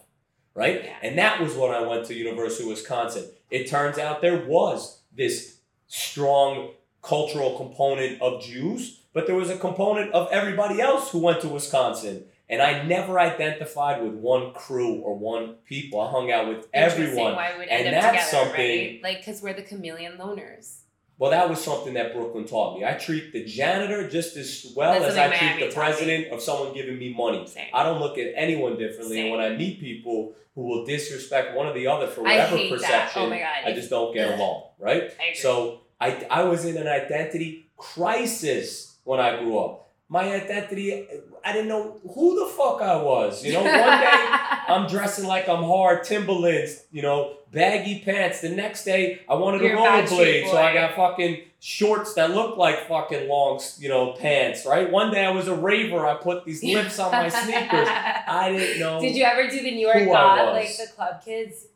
right? 0.53 0.83
Yeah. 0.85 0.97
And 1.03 1.17
that 1.17 1.41
was 1.41 1.55
when 1.55 1.71
I 1.71 1.83
went 1.83 2.05
to 2.07 2.15
University 2.15 2.65
of 2.65 2.71
Wisconsin. 2.71 3.31
It 3.55 3.69
turns 3.69 3.99
out 3.99 4.21
there 4.21 4.45
was 4.49 5.03
this 5.13 5.59
strong 5.87 6.71
cultural 7.03 7.57
component 7.57 8.21
of 8.21 8.43
Jews, 8.43 9.03
but 9.13 9.29
there 9.29 9.37
was 9.37 9.49
a 9.49 9.57
component 9.57 10.11
of 10.13 10.29
everybody 10.33 10.81
else 10.81 11.13
who 11.13 11.21
went 11.21 11.41
to 11.43 11.49
Wisconsin. 11.49 12.25
And 12.49 12.61
I 12.61 12.83
never 12.83 13.21
identified 13.21 14.03
with 14.03 14.15
one 14.15 14.55
crew 14.55 14.97
or 14.97 15.17
one 15.17 15.55
people. 15.67 16.01
I 16.01 16.11
hung 16.11 16.33
out 16.33 16.49
with 16.49 16.67
everyone. 16.75 17.37
Why 17.37 17.57
would 17.57 17.69
And 17.69 17.95
that's 17.95 18.29
together, 18.29 18.45
something- 18.47 18.61
right? 18.61 19.01
Like, 19.05 19.19
because 19.19 19.41
we're 19.41 19.55
the 19.55 19.63
chameleon 19.63 20.19
loners. 20.19 20.81
Well, 21.17 21.31
that 21.31 21.49
was 21.49 21.63
something 21.63 21.95
that 21.95 22.13
Brooklyn 22.13 22.45
taught 22.45 22.77
me. 22.77 22.85
I 22.85 22.95
treat 22.95 23.33
the 23.33 23.45
janitor 23.45 24.09
just 24.09 24.37
as 24.37 24.73
well 24.75 24.95
That's 24.95 25.13
as 25.13 25.17
I 25.17 25.29
treat 25.29 25.41
Miami 25.43 25.67
the 25.69 25.73
president 25.73 26.33
of 26.33 26.43
someone 26.43 26.75
giving 26.75 26.99
me 26.99 27.15
money. 27.15 27.47
Same. 27.47 27.69
I 27.73 27.85
don't 27.85 28.01
look 28.01 28.19
at 28.19 28.33
anyone 28.35 28.77
differently. 28.77 29.21
And 29.21 29.31
when 29.31 29.41
I 29.41 29.57
meet 29.57 29.79
people 29.81 30.35
who 30.57 30.63
will 30.63 30.85
disrespect 30.85 31.55
one 31.57 31.67
or 31.67 31.73
the 31.73 31.87
other 31.87 32.09
for 32.09 32.23
whatever 32.23 32.57
hate 32.57 32.71
that. 32.71 32.75
Oh 32.75 32.77
perception, 32.77 33.33
Oh. 33.33 33.69
I 33.69 33.73
just 33.73 33.91
don't 33.91 34.13
get 34.13 34.29
Ugh. 34.29 34.39
along, 34.39 34.63
right? 34.79 35.13
I. 35.21 35.35
So 35.35 35.83
I, 36.01 36.27
I 36.31 36.43
was 36.45 36.65
in 36.65 36.77
an 36.77 36.89
identity 36.89 37.71
crisis 37.77 38.97
when 39.05 39.21
I 39.21 39.39
grew 39.41 39.59
up. 39.59 39.91
My 40.09 40.33
identity, 40.33 41.07
I 41.45 41.53
didn't 41.53 41.69
know 41.69 42.01
who 42.15 42.41
the 42.41 42.51
fuck 42.53 42.81
I 42.81 42.97
was. 42.97 43.45
You 43.45 43.53
know, 43.53 43.63
one 43.63 43.73
day 43.73 43.79
I'm 44.69 44.89
dressing 44.89 45.27
like 45.27 45.49
I'm 45.49 45.63
hard, 45.63 46.05
Timberlands, 46.05 46.85
you 46.91 47.03
know, 47.03 47.37
baggy 47.53 48.01
pants. 48.05 48.41
The 48.41 48.49
next 48.49 48.85
day 48.85 49.21
I 49.29 49.35
wanted 49.35 49.61
You're 49.61 49.77
a 49.77 49.81
rollerblade, 49.81 50.51
so 50.51 50.57
I 50.57 50.73
got 50.73 50.95
fucking 50.97 51.43
shorts 51.61 52.15
that 52.15 52.31
look 52.31 52.57
like 52.57 52.89
fucking 52.89 53.29
long, 53.29 53.61
you 53.79 53.91
know, 53.91 54.13
pants. 54.13 54.65
Right? 54.65 54.91
One 54.91 55.13
day 55.13 55.25
I 55.25 55.31
was 55.31 55.47
a 55.47 55.55
raver. 55.55 56.07
I 56.07 56.15
put 56.15 56.47
these 56.47 56.65
lips 56.65 56.99
on 56.99 57.13
my 57.13 57.29
sneakers. 57.29 57.89
I 57.91 58.51
didn't 58.51 58.81
know. 58.81 59.01
Did 59.01 59.15
you 59.15 59.25
ever 59.25 59.49
do 59.49 59.63
the 59.63 59.71
New 59.71 59.87
York 59.87 60.07
God, 60.07 60.55
like 60.55 60.77
the 60.77 60.87
club 60.95 61.23
kids? 61.25 61.67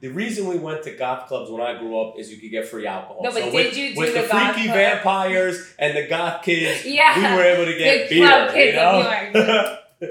The 0.00 0.08
reason 0.08 0.46
we 0.46 0.58
went 0.58 0.84
to 0.84 0.92
goth 0.92 1.26
clubs 1.26 1.50
when 1.50 1.60
I 1.60 1.76
grew 1.78 2.00
up 2.00 2.18
is 2.18 2.30
you 2.30 2.38
could 2.38 2.50
get 2.52 2.68
free 2.68 2.86
alcohol. 2.86 3.20
No, 3.22 3.30
but 3.30 3.38
so 3.42 3.44
did 3.46 3.54
with, 3.54 3.76
you 3.76 3.94
do 3.94 4.00
with 4.00 4.14
the 4.14 4.22
the, 4.22 4.28
freaky 4.28 4.64
club? 4.66 4.76
vampires 4.76 5.74
and 5.78 5.96
the 5.96 6.06
goth 6.06 6.44
kids, 6.44 6.84
Yeah. 6.86 7.32
we 7.32 7.36
were 7.36 7.42
able 7.44 7.64
to 7.64 7.76
get 7.76 8.08
The 8.08 8.14
beer. 8.14 8.26
club 8.28 8.52
kids 8.52 8.76
you 8.76 9.42
know? 9.42 9.76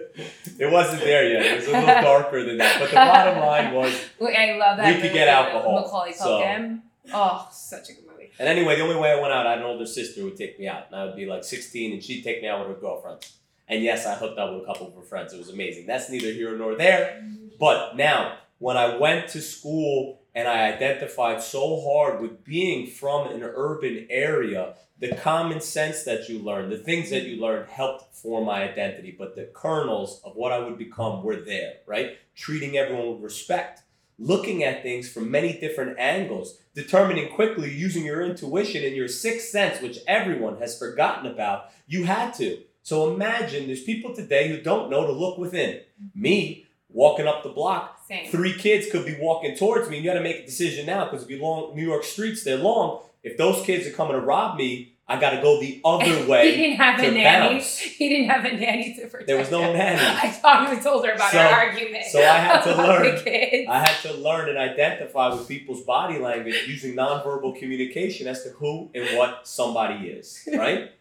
It 0.59 0.71
wasn't 0.71 1.01
there 1.01 1.31
yet. 1.31 1.45
It 1.45 1.55
was 1.59 1.67
a 1.67 1.71
little 1.71 1.85
darker 1.85 2.43
than 2.43 2.57
that. 2.57 2.79
But 2.79 2.89
the 2.89 2.95
bottom 2.95 3.39
line 3.39 3.73
was, 3.73 3.93
I 4.21 4.57
love 4.57 4.75
that. 4.77 4.95
We 4.95 5.01
could 5.01 5.13
get 5.13 5.29
alcohol, 5.29 5.81
Macaulay 5.81 6.13
so-. 6.13 6.79
Oh, 7.13 7.47
such 7.53 7.89
a 7.89 7.93
good 7.93 8.03
movie. 8.11 8.31
and 8.37 8.49
anyway, 8.49 8.75
the 8.75 8.81
only 8.81 8.97
way 8.97 9.11
I 9.11 9.21
went 9.21 9.31
out, 9.31 9.47
I 9.47 9.51
had 9.51 9.59
an 9.59 9.65
older 9.65 9.85
sister 9.85 10.19
who 10.19 10.25
would 10.25 10.35
take 10.35 10.59
me 10.59 10.67
out, 10.67 10.87
and 10.87 10.95
I 10.99 11.05
would 11.05 11.15
be 11.15 11.25
like 11.25 11.45
16, 11.45 11.93
and 11.93 12.03
she'd 12.03 12.21
take 12.23 12.41
me 12.41 12.49
out 12.49 12.59
with 12.67 12.75
her 12.75 12.81
girlfriends. 12.81 13.37
And 13.69 13.81
yes, 13.81 14.05
I 14.05 14.15
hooked 14.15 14.37
up 14.37 14.53
with 14.53 14.63
a 14.63 14.65
couple 14.65 14.87
of 14.87 14.95
her 14.95 15.01
friends. 15.03 15.31
It 15.33 15.37
was 15.37 15.49
amazing. 15.49 15.85
That's 15.85 16.09
neither 16.09 16.31
here 16.33 16.57
nor 16.57 16.75
there. 16.75 17.23
But 17.59 17.95
now, 17.95 18.37
when 18.59 18.77
I 18.77 18.97
went 18.97 19.29
to 19.29 19.41
school 19.41 20.21
and 20.33 20.47
I 20.47 20.71
identified 20.71 21.41
so 21.41 21.81
hard 21.81 22.21
with 22.21 22.43
being 22.43 22.87
from 22.87 23.27
an 23.27 23.41
urban 23.43 24.07
area, 24.09 24.75
the 24.99 25.15
common 25.15 25.61
sense 25.61 26.03
that 26.03 26.27
you 26.27 26.39
learned, 26.39 26.71
the 26.71 26.77
things 26.77 27.09
that 27.09 27.23
you 27.23 27.39
learned 27.39 27.69
helped 27.69 28.15
form 28.15 28.45
my 28.45 28.63
identity. 28.63 29.15
But 29.17 29.35
the 29.35 29.49
kernels 29.53 30.21
of 30.23 30.35
what 30.35 30.51
I 30.51 30.59
would 30.59 30.77
become 30.77 31.23
were 31.23 31.41
there, 31.41 31.77
right? 31.85 32.17
Treating 32.35 32.77
everyone 32.77 33.13
with 33.13 33.23
respect, 33.23 33.83
looking 34.19 34.63
at 34.63 34.81
things 34.81 35.09
from 35.09 35.29
many 35.29 35.59
different 35.59 35.99
angles, 35.99 36.59
determining 36.73 37.33
quickly 37.33 37.71
using 37.71 38.05
your 38.05 38.23
intuition 38.23 38.83
and 38.83 38.95
your 38.95 39.07
sixth 39.07 39.49
sense, 39.49 39.81
which 39.81 39.99
everyone 40.07 40.57
has 40.57 40.77
forgotten 40.77 41.29
about. 41.29 41.71
You 41.87 42.05
had 42.05 42.33
to. 42.35 42.59
So 42.81 43.13
imagine 43.13 43.67
there's 43.67 43.83
people 43.83 44.15
today 44.15 44.47
who 44.49 44.61
don't 44.61 44.89
know 44.89 45.05
to 45.05 45.11
look 45.11 45.37
within. 45.37 45.81
Me, 46.15 46.65
walking 46.89 47.27
up 47.27 47.43
the 47.43 47.49
block, 47.49 47.96
Same. 48.07 48.29
three 48.31 48.53
kids 48.57 48.89
could 48.91 49.05
be 49.05 49.17
walking 49.19 49.55
towards 49.55 49.89
me, 49.89 49.97
and 49.97 50.05
you 50.05 50.11
got 50.11 50.17
to 50.17 50.23
make 50.23 50.37
a 50.37 50.45
decision 50.45 50.85
now 50.85 51.05
because 51.05 51.23
if 51.23 51.29
you 51.29 51.41
long 51.41 51.75
New 51.75 51.85
York 51.85 52.03
streets, 52.03 52.43
they're 52.43 52.57
long. 52.57 53.01
If 53.23 53.37
those 53.37 53.65
kids 53.65 53.85
are 53.87 53.91
coming 53.91 54.13
to 54.13 54.21
rob 54.21 54.57
me, 54.57 54.93
I 55.09 55.19
got 55.19 55.31
to 55.31 55.41
go 55.41 55.59
the 55.59 55.81
other 55.85 56.25
way. 56.27 56.51
he 56.51 56.57
didn't 56.57 56.77
have 56.77 56.99
a 56.99 57.11
nanny. 57.11 57.55
bounce. 57.55 57.77
He 57.79 58.09
didn't 58.09 58.29
have 58.29 58.45
a 58.45 58.51
nanny 58.55 58.93
to 58.95 59.07
protect. 59.07 59.27
There 59.27 59.37
was 59.37 59.49
no 59.51 59.61
him. 59.63 59.77
nanny. 59.77 59.99
I 60.27 60.29
thought 60.31 60.69
we 60.69 60.81
told 60.81 61.05
her 61.05 61.13
about 61.13 61.31
So- 61.31 61.39
our 61.39 61.47
argument. 61.51 62.05
so 62.05 62.19
I 62.19 62.37
had 62.37 62.61
to 62.63 62.75
learn. 62.77 63.67
I 63.69 63.79
had 63.79 64.01
to 64.03 64.13
learn 64.17 64.49
and 64.49 64.57
identify 64.57 65.33
with 65.33 65.47
people's 65.47 65.83
body 65.83 66.19
language 66.19 66.55
using 66.67 66.93
nonverbal 66.95 67.57
communication 67.59 68.27
as 68.27 68.43
to 68.43 68.49
who 68.49 68.89
and 68.95 69.17
what 69.17 69.47
somebody 69.47 70.07
is, 70.09 70.47
right? 70.53 70.91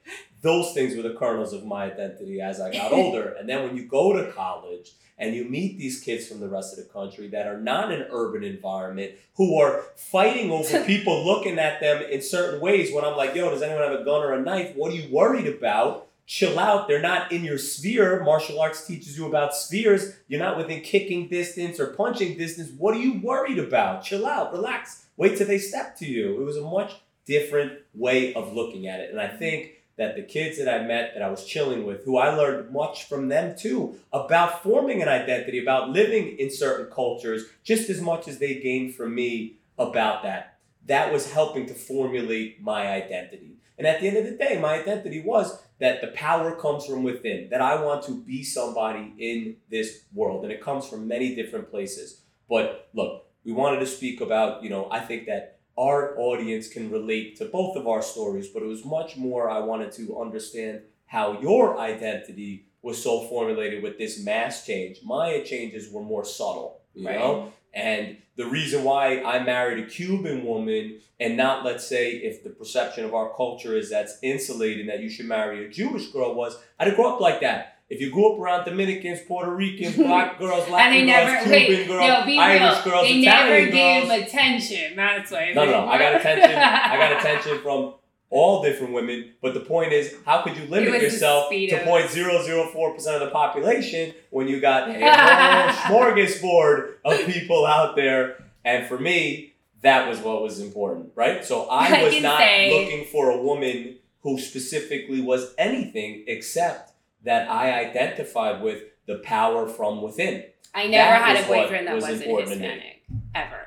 Those 0.43 0.73
things 0.73 0.97
were 0.97 1.03
the 1.03 1.15
kernels 1.15 1.53
of 1.53 1.65
my 1.65 1.85
identity 1.85 2.41
as 2.41 2.61
I 2.61 2.73
got 2.73 2.93
older. 2.93 3.35
And 3.39 3.49
then 3.49 3.65
when 3.65 3.77
you 3.77 3.87
go 3.87 4.13
to 4.13 4.31
college 4.33 4.93
and 5.19 5.35
you 5.35 5.45
meet 5.45 5.79
these 5.79 6.01
kids 6.01 6.27
from 6.27 6.41
the 6.41 6.49
rest 6.49 6.77
of 6.77 6.85
the 6.85 6.93
country 6.93 7.29
that 7.29 7.47
are 7.47 7.61
not 7.61 7.91
in 7.91 8.03
an 8.03 8.09
urban 8.11 8.45
environment 8.45 9.13
who 9.37 9.59
are 9.59 9.85
fighting 9.97 10.51
over 10.51 10.85
people 10.87 11.25
looking 11.25 11.59
at 11.59 11.81
them 11.81 12.03
in 12.03 12.21
certain 12.21 12.61
ways, 12.61 12.93
when 12.93 13.05
I'm 13.05 13.17
like, 13.17 13.35
yo, 13.35 13.51
does 13.51 13.63
anyone 13.63 13.83
have 13.83 14.01
a 14.01 14.05
gun 14.05 14.23
or 14.23 14.35
a 14.35 14.43
knife? 14.43 14.75
What 14.77 14.93
are 14.93 14.97
you 14.97 15.13
worried 15.13 15.47
about? 15.47 16.09
Chill 16.27 16.59
out. 16.59 16.89
They're 16.89 17.01
not 17.01 17.31
in 17.31 17.45
your 17.45 17.57
sphere. 17.57 18.23
Martial 18.25 18.61
arts 18.61 18.85
teaches 18.85 19.17
you 19.17 19.27
about 19.27 19.55
spheres. 19.55 20.17
You're 20.27 20.41
not 20.41 20.57
within 20.57 20.81
kicking 20.81 21.29
distance 21.29 21.79
or 21.79 21.89
punching 21.89 22.37
distance. 22.37 22.71
What 22.77 22.97
are 22.97 23.01
you 23.01 23.21
worried 23.21 23.59
about? 23.61 24.03
Chill 24.03 24.27
out. 24.27 24.53
Relax. 24.53 25.07
Wait 25.17 25.39
till 25.39 25.47
they 25.47 25.59
step 25.59 25.97
to 25.99 26.05
you. 26.05 26.41
It 26.41 26.45
was 26.45 26.57
a 26.57 26.63
much 26.63 26.95
different 27.27 27.73
way 27.95 28.35
of 28.35 28.53
looking 28.53 28.89
at 28.89 29.01
it. 29.01 29.11
And 29.11 29.21
I 29.21 29.29
think 29.29 29.76
that 29.97 30.15
the 30.15 30.23
kids 30.23 30.59
that 30.59 30.69
I 30.69 30.87
met 30.87 31.13
that 31.15 31.23
I 31.23 31.31
was 31.31 31.45
chilling 31.45 31.87
with, 31.87 32.05
who 32.05 32.19
I 32.19 32.35
learned 32.35 32.73
much 32.73 33.05
from 33.05 33.29
them 33.29 33.57
too, 33.57 33.99
about 34.13 34.63
forming 34.63 35.03
an 35.03 35.09
identity, 35.09 35.61
about 35.61 35.91
living 35.91 36.37
in 36.39 36.51
certain 36.51 36.93
cultures, 36.93 37.45
just 37.65 37.89
as 37.89 38.01
much 38.01 38.29
as 38.29 38.39
they 38.39 38.61
gained 38.61 38.95
from 38.95 39.15
me 39.15 39.57
about 39.79 40.23
that. 40.23 40.59
That 40.87 41.13
was 41.13 41.33
helping 41.33 41.67
to 41.67 41.75
formulate 41.75 42.63
my 42.63 42.89
identity. 42.89 43.57
And 43.79 43.87
at 43.87 44.01
the 44.01 44.09
end 44.09 44.17
of 44.17 44.25
the 44.25 44.33
day, 44.33 44.59
my 44.61 44.81
identity 44.81 45.23
was 45.23 45.63
that 45.79 46.01
the 46.01 46.09
power 46.09 46.55
comes 46.55 46.87
from 46.87 47.03
within, 47.03 47.49
that 47.51 47.61
I 47.61 47.83
want 47.83 48.05
to 48.05 48.23
be 48.23 48.43
somebody 48.43 49.13
in 49.19 49.57
this 49.71 50.05
world. 50.15 50.45
And 50.45 50.53
it 50.53 50.63
comes 50.63 50.89
from 50.89 51.09
many 51.09 51.35
different 51.35 51.71
places. 51.71 52.23
But 52.49 52.89
look, 52.95 53.27
we 53.45 53.53
wanted 53.53 53.81
to 53.81 53.87
speak 53.87 54.21
about, 54.21 54.63
you 54.63 54.71
know, 54.71 54.89
I 54.91 55.01
think 55.01 55.27
that 55.27 55.56
our 55.79 56.19
audience 56.19 56.69
can 56.69 56.91
relate 56.91 57.37
to 57.37 57.45
both 57.45 57.77
of 57.77 57.87
our 57.87 58.03
stories, 58.03 58.49
but 58.49 58.63
it 58.63 58.67
was 58.67 58.85
much 58.85 59.17
more 59.17 59.51
I 59.51 59.59
wanted 59.59 59.93
to 59.93 60.21
understand 60.21 60.81
how 61.07 61.41
your 61.41 61.79
identity 61.79 62.67
was 62.83 63.03
so 63.03 63.21
formulated 63.29 63.83
with 63.83 63.99
this 63.99 64.23
mass 64.25 64.65
change. 64.65 65.01
My 65.05 65.41
changes 65.41 65.91
were 65.91 66.03
more 66.03 66.25
subtle, 66.25 66.81
you 66.95 67.07
Right. 67.07 67.19
know? 67.19 67.53
And 67.75 68.17
the 68.37 68.47
reason 68.47 68.85
why 68.85 69.21
I 69.23 69.43
married 69.43 69.85
a 69.85 69.87
Cuban 69.87 70.45
woman 70.47 71.01
and 71.21 71.37
not, 71.37 71.65
let's 71.65 71.87
say, 71.87 72.13
if 72.13 72.43
the 72.43 72.51
perception 72.51 73.05
of 73.05 73.15
our 73.15 73.35
culture 73.35 73.77
is 73.77 73.91
that's 73.91 74.19
insulating 74.23 74.87
that 74.87 75.01
you 75.01 75.11
should 75.11 75.27
marry 75.27 75.65
a 75.65 75.69
Jewish 75.69 76.07
girl 76.09 76.35
was 76.35 76.59
I 76.79 76.85
didn't 76.85 76.97
grow 76.97 77.15
up 77.15 77.21
like 77.21 77.41
that. 77.41 77.76
If 77.89 78.01
you 78.01 78.11
grew 78.11 78.33
up 78.35 78.41
around 78.41 78.65
Dominicans, 78.65 79.21
Puerto 79.29 79.55
Ricans, 79.55 79.97
black 80.09 80.39
girls, 80.41 80.65
and 80.65 80.73
Latin 80.73 81.07
they 81.07 81.13
girls, 81.13 81.27
never 81.27 81.45
Cuban 81.45 81.53
wait, 81.79 81.87
girls, 81.89 82.09
no, 82.09 82.27
be 82.27 82.39
Irish 82.39 82.61
real. 82.61 82.85
girls, 82.85 83.03
they 83.07 83.13
Italian 83.21 83.25
never 83.25 83.71
girls. 83.71 83.73
gave 84.11 84.27
attention. 84.27 84.97
That's 84.97 85.31
why. 85.31 85.53
No, 85.55 85.65
no, 85.65 85.71
no. 85.71 85.87
I 85.89 85.99
got 85.99 86.15
attention. 86.17 86.51
I 86.59 86.97
got 86.97 87.13
attention 87.21 87.59
from 87.63 87.95
all 88.29 88.61
different 88.63 88.93
women. 88.93 89.33
But 89.41 89.55
the 89.55 89.61
point 89.61 89.93
is, 89.93 90.17
how 90.25 90.43
could 90.43 90.57
you 90.57 90.65
limit 90.67 91.01
yourself 91.01 91.49
to 91.49 91.57
of- 91.77 91.83
0.004 91.83 92.95
percent 92.95 93.23
of 93.23 93.29
the 93.29 93.31
population 93.33 94.15
when 94.31 94.49
you 94.49 94.61
got 94.61 94.89
a 94.91 94.93
whole 95.87 96.01
smorgasbord 96.01 96.95
of 97.05 97.27
people 97.27 97.67
out 97.67 97.95
there? 97.97 98.45
And 98.65 98.87
for 98.89 98.99
me, 98.99 99.55
that 99.83 100.09
was 100.09 100.19
what 100.19 100.43
was 100.43 100.59
important, 100.61 101.13
right? 101.15 101.45
So 101.45 101.67
I 101.67 102.01
I 102.01 102.05
was 102.05 102.21
not 102.21 102.39
say- 102.41 102.71
looking 102.73 103.05
for 103.07 103.31
a 103.31 103.41
woman 103.41 103.97
who 104.23 104.39
specifically 104.41 105.21
was 105.21 105.55
anything 105.57 106.25
except 106.27 106.93
that 107.27 107.51
I 107.51 107.79
identified 107.87 108.63
with 108.63 108.83
the 109.07 109.17
power 109.19 109.69
from 109.69 110.03
within. 110.03 110.45
I 110.75 110.87
never 110.89 111.11
That 111.11 111.37
had 111.37 111.45
a 111.45 111.47
boyfriend 111.47 111.87
that 111.87 111.95
was 111.95 112.05
wasn't 112.05 112.23
important 112.23 112.51
to 112.55 112.57
me. 112.61 112.67
Hispanic 112.67 113.03
ever. 113.35 113.61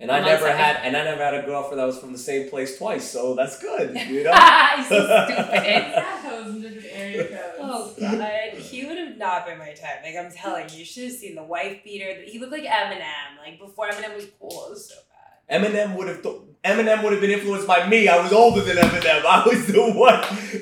And 0.00 0.10
I 0.10 0.18
never 0.20 0.46
sorry. 0.46 0.58
had, 0.58 0.76
and 0.82 0.96
I 0.96 1.04
never 1.04 1.22
had 1.22 1.34
a 1.34 1.42
girlfriend 1.46 1.78
that 1.78 1.84
was 1.84 1.96
from 1.98 2.10
the 2.10 2.18
same 2.18 2.50
place 2.50 2.76
twice. 2.76 3.08
So 3.08 3.36
that's 3.36 3.60
good, 3.60 3.94
you 4.08 4.24
know. 4.24 4.32
He's 4.76 4.88
so 4.88 5.26
stupid. 5.26 5.94
Thousand 5.94 6.62
different 6.62 6.86
area 6.92 7.24
codes. 7.28 7.58
Oh 7.60 7.94
god. 8.00 8.54
He 8.54 8.84
would 8.84 8.98
have 8.98 9.16
not 9.16 9.46
been 9.46 9.58
my 9.58 9.72
type. 9.72 10.02
Like 10.04 10.16
I'm 10.16 10.32
telling 10.32 10.68
you, 10.70 10.78
you 10.80 10.84
should 10.84 11.04
have 11.04 11.12
seen 11.12 11.36
the 11.36 11.44
wife 11.44 11.84
beater. 11.84 12.20
He 12.26 12.38
looked 12.40 12.52
like 12.52 12.64
Eminem. 12.64 13.38
Like 13.44 13.60
before 13.60 13.88
Eminem 13.90 14.16
was 14.16 14.26
cool. 14.40 14.66
It 14.66 14.70
was 14.70 14.88
so 14.88 14.94
bad. 15.08 15.11
Eminem 15.50 15.96
would 15.96 16.08
have, 16.08 16.22
th- 16.22 16.36
Eminem 16.64 17.02
would 17.02 17.12
have 17.12 17.20
been 17.20 17.30
influenced 17.30 17.66
by 17.66 17.88
me. 17.88 18.08
I 18.08 18.22
was 18.22 18.32
older 18.32 18.60
than 18.60 18.76
Eminem. 18.76 19.24
I 19.26 19.46
was 19.46 19.66
the 19.66 19.92
one. 19.92 20.14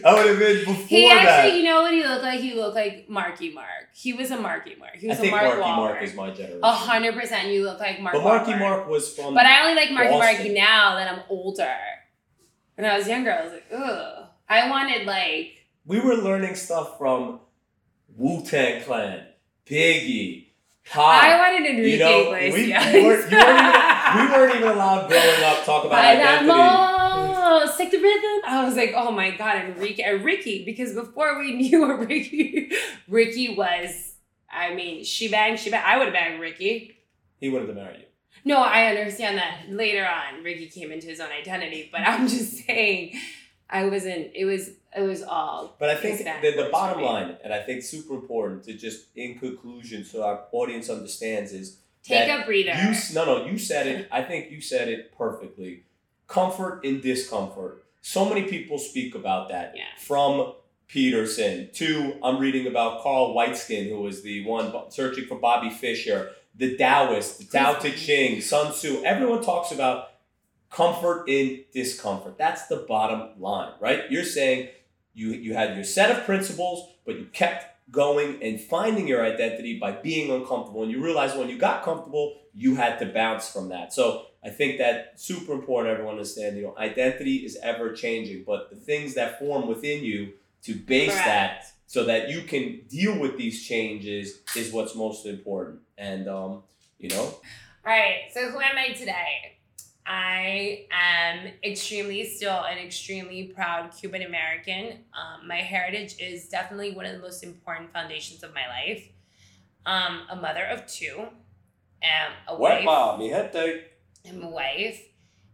I 0.04 0.14
would 0.14 0.26
have 0.26 0.38
been 0.38 0.58
before 0.64 0.86
He 0.86 1.08
that. 1.08 1.26
actually, 1.26 1.58
you 1.58 1.64
know 1.64 1.82
what 1.82 1.92
he 1.92 2.02
looked 2.02 2.22
like? 2.22 2.40
He 2.40 2.54
looked 2.54 2.74
like 2.74 3.08
Marky 3.08 3.52
Mark. 3.52 3.66
He 3.94 4.12
was 4.12 4.30
a 4.30 4.36
Marky 4.40 4.76
Mark. 4.76 4.96
He 4.96 5.08
was 5.08 5.18
a 5.18 5.20
think 5.20 5.32
Mark 5.32 5.44
Marky 5.44 5.60
Wahlberg. 5.60 5.76
Mark 5.76 6.02
is 6.02 6.14
my 6.14 6.30
generation. 6.30 6.60
A 6.62 6.72
hundred 6.72 7.14
percent, 7.14 7.48
you 7.48 7.64
look 7.64 7.78
like 7.80 8.00
Marky 8.00 8.18
Mark. 8.18 8.44
But 8.44 8.46
Marky 8.46 8.52
Wahlberg. 8.52 8.58
Mark 8.60 8.88
was 8.88 9.14
from. 9.14 9.34
But 9.34 9.46
I 9.46 9.62
only 9.62 9.74
like 9.74 9.90
Marky 9.92 10.18
Mark 10.18 10.54
now 10.54 10.96
that 10.96 11.12
I'm 11.12 11.22
older. 11.28 11.76
When 12.76 12.90
I 12.90 12.96
was 12.96 13.06
younger, 13.06 13.32
I 13.32 13.44
was 13.44 13.52
like, 13.52 13.66
ugh. 13.72 14.26
I 14.48 14.68
wanted 14.70 15.06
like 15.06 15.52
we 15.84 16.00
were 16.00 16.14
learning 16.14 16.54
stuff 16.56 16.98
from 16.98 17.40
Wu 18.16 18.42
Tang 18.42 18.82
Clan, 18.82 19.26
Biggie, 19.66 20.46
Pop. 20.88 21.22
I 21.22 21.38
wanted 21.38 21.70
Enrique 21.70 21.92
you 21.92 21.98
know, 21.98 22.32
Iglesias. 22.32 22.54
we, 22.54 22.62
we, 22.62 22.72
weren't, 22.72 22.92
you 22.92 23.06
weren't 23.06 23.58
even, 23.58 23.72
we 24.16 24.32
weren't 24.32 24.54
even 24.56 24.68
allowed 24.68 25.08
growing 25.08 25.42
up 25.44 25.64
talk 25.64 25.84
about 25.84 25.90
By 25.92 26.12
identity. 26.16 26.50
amor. 26.50 27.54
little 27.54 27.68
stick 27.68 27.90
the 27.90 27.98
rhythm. 27.98 28.40
I 28.46 28.64
was 28.64 28.76
like, 28.76 28.92
oh 28.96 29.10
my 29.10 29.30
god, 29.32 29.56
Enrique 29.64 30.02
and 30.02 30.24
Ricky, 30.24 30.64
because 30.64 30.94
before 30.94 31.38
we 31.38 31.54
knew 31.56 31.80
what 31.82 32.08
Ricky, 32.08 32.70
Ricky 33.08 33.54
was. 33.54 34.14
I 34.52 34.74
mean, 34.74 35.04
she 35.04 35.28
banged, 35.28 35.60
she 35.60 35.70
banged. 35.70 35.84
I 35.86 35.96
would 35.98 36.06
have 36.06 36.14
banged 36.14 36.40
Ricky. 36.40 36.96
He 37.38 37.48
wanted 37.50 37.66
to 37.66 37.74
marry 37.74 37.98
you. 37.98 38.04
No, 38.44 38.58
I 38.58 38.86
understand 38.86 39.36
that 39.38 39.66
later 39.68 40.06
on 40.06 40.42
Ricky 40.42 40.66
came 40.66 40.90
into 40.92 41.06
his 41.06 41.20
own 41.20 41.30
identity, 41.30 41.88
but 41.92 42.00
I'm 42.02 42.26
just 42.28 42.64
saying, 42.66 43.18
I 43.68 43.84
wasn't. 43.86 44.32
It 44.34 44.44
was. 44.44 44.70
It 44.96 45.02
was 45.02 45.22
all. 45.22 45.76
But 45.78 45.90
I 45.90 45.94
think 45.94 46.18
the, 46.18 46.62
the 46.64 46.68
bottom 46.72 47.02
line, 47.02 47.36
and 47.44 47.52
I 47.54 47.62
think 47.62 47.82
super 47.82 48.14
important 48.14 48.64
to 48.64 48.74
just 48.74 49.06
in 49.14 49.38
conclusion, 49.38 50.04
so 50.04 50.24
our 50.24 50.46
audience 50.50 50.90
understands, 50.90 51.52
is 51.52 51.78
Take 52.02 52.28
a 52.28 52.44
breather. 52.44 52.72
You 52.72 52.94
no 53.14 53.24
no 53.24 53.46
you 53.46 53.58
said 53.58 53.86
it. 53.86 54.08
I 54.10 54.22
think 54.22 54.50
you 54.50 54.60
said 54.60 54.88
it 54.88 55.16
perfectly. 55.16 55.84
Comfort 56.26 56.84
in 56.84 57.00
discomfort. 57.00 57.84
So 58.00 58.28
many 58.28 58.44
people 58.44 58.78
speak 58.78 59.14
about 59.14 59.48
that. 59.50 59.74
Yeah. 59.76 59.84
From 59.98 60.54
Peterson 60.88 61.70
to 61.74 62.18
I'm 62.22 62.38
reading 62.38 62.66
about 62.66 63.02
Carl 63.02 63.34
Waitzkin, 63.34 63.88
who 63.88 64.00
was 64.00 64.22
the 64.22 64.44
one 64.44 64.72
searching 64.90 65.26
for 65.26 65.36
Bobby 65.36 65.70
Fischer, 65.70 66.30
the 66.54 66.76
Taoist, 66.76 67.38
the 67.38 67.44
Tao 67.44 67.74
Te 67.74 67.92
Ching, 67.92 68.40
Sun 68.40 68.72
Tzu. 68.72 69.02
Everyone 69.04 69.42
talks 69.42 69.70
about 69.70 70.08
comfort 70.70 71.28
in 71.28 71.64
discomfort. 71.72 72.38
That's 72.38 72.66
the 72.66 72.84
bottom 72.88 73.30
line, 73.38 73.72
right? 73.80 74.10
You're 74.10 74.24
saying 74.24 74.68
you 75.14 75.30
you 75.30 75.54
had 75.54 75.74
your 75.74 75.84
set 75.84 76.10
of 76.10 76.24
principles, 76.24 76.88
but 77.04 77.18
you 77.18 77.26
kept 77.26 77.79
going 77.90 78.42
and 78.42 78.61
finding 78.61 79.09
your 79.09 79.24
identity 79.24 79.79
by 79.79 79.92
being 79.92 80.31
uncomfortable. 80.31 80.83
And 80.83 80.90
you 80.90 81.03
realize 81.03 81.35
when 81.35 81.48
you 81.48 81.59
got 81.59 81.83
comfortable, 81.83 82.40
you 82.55 82.76
had 82.76 82.98
to 82.98 83.07
bounce 83.07 83.50
from 83.50 83.68
that. 83.70 83.92
So 83.92 84.26
I 84.44 84.50
think 84.50 84.79
that 84.79 85.20
super 85.20 85.53
important 85.53 85.92
everyone 85.92 86.14
understand, 86.14 86.57
you 86.57 86.62
know, 86.62 86.76
identity 86.79 87.37
is 87.37 87.59
ever 87.62 87.92
changing, 87.92 88.44
but 88.46 88.70
the 88.70 88.76
things 88.76 89.14
that 89.14 89.38
form 89.38 89.66
within 89.66 90.05
you 90.05 90.35
to 90.62 90.74
base 90.74 91.14
that 91.14 91.64
so 91.87 92.05
that 92.05 92.29
you 92.29 92.42
can 92.42 92.83
deal 92.88 93.18
with 93.18 93.37
these 93.37 93.66
changes 93.66 94.40
is 94.57 94.72
what's 94.72 94.94
most 94.94 95.26
important. 95.26 95.81
And 95.98 96.29
um, 96.29 96.62
you 96.98 97.09
know, 97.09 97.22
All 97.22 97.40
right. 97.85 98.31
So 98.33 98.50
who 98.50 98.61
am 98.61 98.76
I 98.76 98.92
today? 98.92 99.59
I 100.12 100.86
am 100.90 101.52
extremely 101.62 102.24
still 102.24 102.64
an 102.64 102.78
extremely 102.78 103.44
proud 103.44 103.92
Cuban 103.96 104.22
American. 104.22 105.04
Um, 105.14 105.46
my 105.46 105.58
heritage 105.58 106.16
is 106.18 106.48
definitely 106.48 106.90
one 106.90 107.06
of 107.06 107.12
the 107.12 107.20
most 107.20 107.44
important 107.44 107.92
foundations 107.92 108.42
of 108.42 108.52
my 108.52 108.66
life. 108.66 109.08
Um, 109.86 110.22
a 110.28 110.34
mother 110.34 110.64
of 110.64 110.84
two, 110.88 111.26
and 112.02 112.34
a 112.48 112.56
wife. 112.56 112.84
Wepa, 112.84 113.18
mi 113.20 113.28
gente. 113.28 113.82
I'm 114.28 114.42
a 114.42 114.50
wife, 114.50 115.00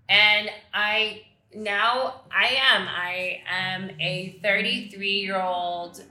and 0.08 0.48
I 0.72 1.24
now 1.54 2.22
I 2.34 2.46
am 2.58 2.88
I 2.88 3.42
am 3.46 3.90
a 4.00 4.38
33 4.42 5.06
year 5.06 5.38
old 5.38 6.02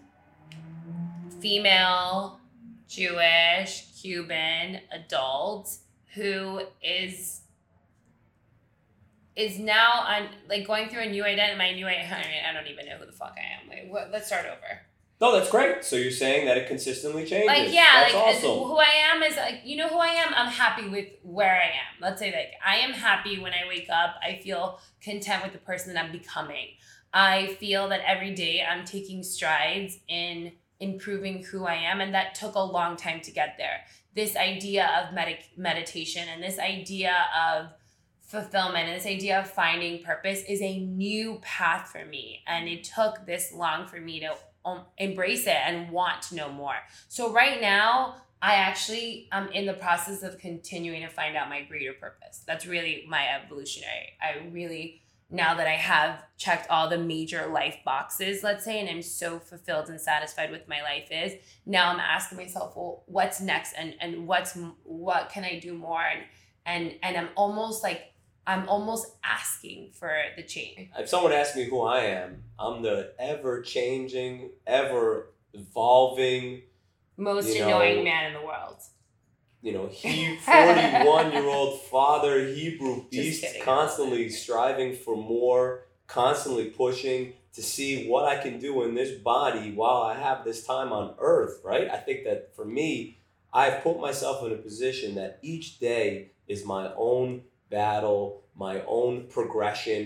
female 1.40 2.40
Jewish 2.88 3.88
Cuban 4.00 4.82
adult 4.92 5.78
who 6.14 6.62
is 6.84 7.42
is 9.36 9.60
now 9.60 10.04
on 10.08 10.28
like 10.50 10.66
going 10.66 10.90
through 10.90 11.02
a 11.02 11.10
new 11.10 11.24
identity. 11.24 11.58
My 11.58 11.74
new 11.74 11.88
identity. 11.88 12.14
I 12.14 12.28
mean, 12.28 12.44
I 12.50 12.54
don't 12.54 12.68
even 12.72 12.86
know 12.86 12.98
who 12.98 13.06
the 13.06 13.12
fuck 13.12 13.36
I 13.38 13.64
am. 13.64 13.70
Wait, 13.70 13.92
what, 13.92 14.10
let's 14.12 14.28
start 14.28 14.46
over. 14.46 14.82
No, 15.22 15.32
that's 15.34 15.50
great. 15.50 15.84
So 15.86 15.96
you're 15.96 16.12
saying 16.12 16.46
that 16.46 16.58
it 16.58 16.68
consistently 16.68 17.26
changes. 17.26 17.48
Like 17.48 17.74
yeah, 17.74 18.02
that's 18.02 18.14
like 18.14 18.24
awesome. 18.36 18.68
who 18.68 18.78
I 18.78 18.92
am 19.14 19.24
is 19.24 19.38
like 19.38 19.62
you 19.64 19.78
know 19.78 19.88
who 19.88 19.98
I 19.98 20.08
am. 20.08 20.34
I'm 20.36 20.52
happy 20.52 20.90
with 20.90 21.08
where 21.24 21.56
I 21.56 21.68
am. 21.68 22.02
Let's 22.02 22.20
say 22.20 22.32
like 22.34 22.52
I 22.66 22.78
am 22.78 22.92
happy 22.92 23.40
when 23.40 23.54
I 23.54 23.68
wake 23.68 23.90
up. 23.90 24.16
I 24.22 24.40
feel 24.44 24.80
content 25.02 25.44
with 25.44 25.54
the 25.54 25.60
person 25.60 25.94
that 25.94 26.04
I'm 26.04 26.12
becoming. 26.12 26.68
I 27.14 27.56
feel 27.62 27.88
that 27.90 28.02
every 28.06 28.34
day 28.34 28.62
I'm 28.62 28.84
taking 28.84 29.24
strides 29.24 30.00
in 30.10 30.52
improving 30.82 31.44
who 31.44 31.66
I 31.66 31.76
am, 31.76 32.02
and 32.02 32.14
that 32.14 32.36
took 32.36 32.56
a 32.56 32.60
long 32.60 32.98
time 32.98 33.22
to 33.22 33.32
get 33.32 33.56
there. 33.58 33.86
This 34.16 34.36
idea 34.36 34.90
of 35.02 35.14
medic 35.14 35.46
meditation 35.56 36.28
and 36.28 36.44
this 36.44 36.60
idea 36.60 37.16
of 37.34 37.68
fulfillment 38.26 38.90
and 38.90 39.00
this 39.00 39.06
idea 39.06 39.40
of 39.40 39.50
finding 39.50 40.04
purpose 40.04 40.44
is 40.48 40.62
a 40.62 40.80
new 40.80 41.40
path 41.42 41.90
for 41.90 42.06
me, 42.06 42.42
and 42.48 42.68
it 42.68 42.84
took 42.84 43.26
this 43.26 43.54
long 43.54 43.88
for 43.88 44.00
me 44.00 44.20
to 44.20 44.36
um, 44.66 44.82
embrace 44.98 45.46
it 45.46 45.58
and 45.66 45.92
want 45.92 46.22
to 46.24 46.36
know 46.36 46.52
more. 46.52 46.76
So 47.08 47.32
right 47.32 47.62
now, 47.62 48.16
I 48.42 48.56
actually 48.56 49.28
am 49.32 49.48
in 49.50 49.66
the 49.66 49.74
process 49.74 50.22
of 50.24 50.38
continuing 50.38 51.02
to 51.02 51.10
find 51.10 51.36
out 51.36 51.50
my 51.50 51.64
greater 51.64 51.94
purpose. 51.94 52.44
That's 52.46 52.66
really 52.66 53.06
my 53.08 53.26
evolutionary. 53.28 54.14
I 54.22 54.48
really 54.52 55.02
now 55.30 55.56
that 55.56 55.68
I 55.68 55.72
have 55.72 56.24
checked 56.38 56.70
all 56.70 56.88
the 56.88 57.00
major 57.00 57.48
life 57.48 57.78
boxes, 57.84 58.44
let's 58.44 58.64
say, 58.64 58.80
and 58.80 58.88
I'm 58.88 59.02
so 59.02 59.40
fulfilled 59.40 59.90
and 59.90 60.00
satisfied 60.00 60.52
with 60.52 60.68
my 60.68 60.82
life 60.84 61.08
is, 61.10 61.34
now 61.66 61.92
I'm 61.92 62.00
asking 62.00 62.38
myself, 62.38 62.76
well, 62.76 63.04
what's 63.08 63.42
next 63.42 63.74
and 63.74 63.96
and 64.00 64.28
what's 64.28 64.58
what 64.84 65.30
can 65.30 65.44
I 65.44 65.60
do 65.60 65.74
more 65.74 66.04
and 66.04 66.24
and 66.66 66.96
and 67.02 67.18
I'm 67.18 67.30
almost 67.36 67.84
like 67.84 68.14
I'm 68.48 68.68
almost 68.70 69.08
asking 69.24 69.92
for 69.94 70.12
the 70.36 70.44
change. 70.44 70.90
if 70.98 71.10
someone 71.10 71.32
asks 71.34 71.56
me 71.56 71.66
who 71.66 71.82
I 71.82 72.02
am, 72.02 72.44
I'm 72.60 72.82
the 72.84 73.14
ever 73.20 73.62
changing, 73.62 74.52
ever 74.68 75.30
evolving, 75.54 76.62
Most 77.18 77.54
You 77.54 77.60
know- 77.62 77.68
annoying 77.82 78.04
man 78.04 78.26
in 78.28 78.34
the 78.34 78.46
world. 78.46 78.78
you 79.62 79.72
know, 79.72 79.88
he 79.88 80.36
41 80.42 81.32
year 81.32 81.48
old 81.48 81.82
father, 81.84 82.46
Hebrew 82.46 83.06
beast, 83.10 83.42
kidding. 83.44 83.62
constantly 83.64 84.30
striving 84.30 84.96
for 84.96 85.16
more, 85.16 85.86
constantly 86.08 86.66
pushing 86.66 87.34
to 87.54 87.64
see 87.64 88.08
what 88.08 88.26
I 88.26 88.42
can 88.44 88.60
do 88.60 88.84
in 88.84 88.94
this 88.96 89.18
body 89.20 89.72
while 89.72 90.02
I 90.04 90.16
have 90.20 90.44
this 90.44 90.66
time 90.68 90.92
on 90.92 91.16
earth, 91.20 91.62
right? 91.64 91.90
I 91.90 91.98
think 91.98 92.26
that 92.26 92.54
for 92.56 92.66
me, 92.66 93.18
I've 93.54 93.82
put 93.82 94.00
myself 94.00 94.46
in 94.46 94.52
a 94.52 94.58
position 94.58 95.16
that 95.16 95.40
each 95.42 95.80
day 95.80 96.32
is 96.48 96.66
my 96.66 96.92
own 96.96 97.44
battle, 97.80 98.44
my 98.56 98.82
own 98.88 99.28
progression. 99.28 100.04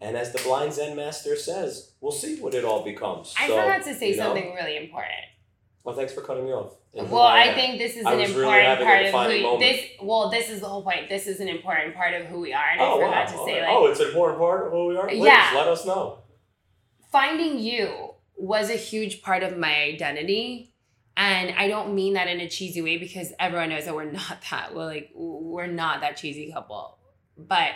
And 0.00 0.16
as 0.16 0.32
the 0.32 0.40
blind 0.42 0.72
Zen 0.74 0.96
master 0.96 1.36
says, 1.36 1.92
we'll 2.00 2.10
see 2.22 2.40
what 2.40 2.54
it 2.54 2.64
all 2.64 2.82
becomes. 2.84 3.32
I 3.38 3.46
So, 3.46 3.54
forgot 3.60 3.84
to 3.84 3.94
say 3.94 4.10
you 4.10 4.16
know- 4.16 4.24
something 4.24 4.54
really 4.54 4.76
important. 4.76 5.26
Well, 5.84 5.96
thanks 5.96 6.12
for 6.12 6.20
cutting 6.20 6.44
me 6.44 6.52
off. 6.52 6.74
And 6.94 7.10
Well, 7.10 7.22
I 7.22 7.54
think 7.54 7.78
this 7.78 7.96
is 7.96 8.04
I 8.06 8.12
an 8.12 8.18
was 8.20 8.32
really 8.34 8.60
important 8.66 9.12
part 9.12 9.30
of 9.30 9.36
who 9.36 9.42
moment. 9.42 9.60
this. 9.60 9.80
Well, 10.00 10.28
this 10.30 10.48
is 10.50 10.60
the 10.60 10.68
whole 10.68 10.82
point. 10.82 11.08
This 11.08 11.26
is 11.26 11.40
an 11.40 11.48
important 11.48 11.94
part 11.94 12.14
of 12.14 12.26
who 12.26 12.38
we 12.40 12.52
are, 12.52 12.68
and 12.72 12.80
I 12.80 12.84
Oh, 12.86 12.96
forgot 12.96 13.10
wow. 13.26 13.32
to 13.32 13.44
say 13.50 13.66
oh, 13.66 13.82
like 13.82 13.90
it's 13.92 14.00
an 14.00 14.08
important 14.08 14.38
part 14.38 14.66
of 14.66 14.72
who 14.72 14.86
we 14.88 14.96
are? 14.96 15.08
Please, 15.08 15.24
Yeah. 15.24 15.52
let 15.56 15.68
us 15.68 15.84
know. 15.86 16.18
finding 17.10 17.58
you 17.58 18.14
was 18.36 18.70
a 18.70 18.74
huge 18.76 19.22
part 19.22 19.42
of 19.42 19.56
my 19.58 19.74
identity, 19.82 20.72
and 21.16 21.50
I 21.56 21.68
don't 21.68 21.94
mean 21.94 22.14
that 22.14 22.26
in 22.28 22.40
a 22.40 22.48
cheesy 22.48 22.80
way 22.82 22.96
because 22.96 23.32
everyone 23.38 23.68
knows 23.68 23.84
that 23.84 23.94
we're 23.94 24.10
not 24.20 24.38
that. 24.50 24.74
We're 24.74 24.86
like 24.86 25.10
we're 25.14 25.66
not 25.66 26.00
that 26.00 26.16
cheesy 26.16 26.50
couple, 26.52 26.98
but 27.36 27.70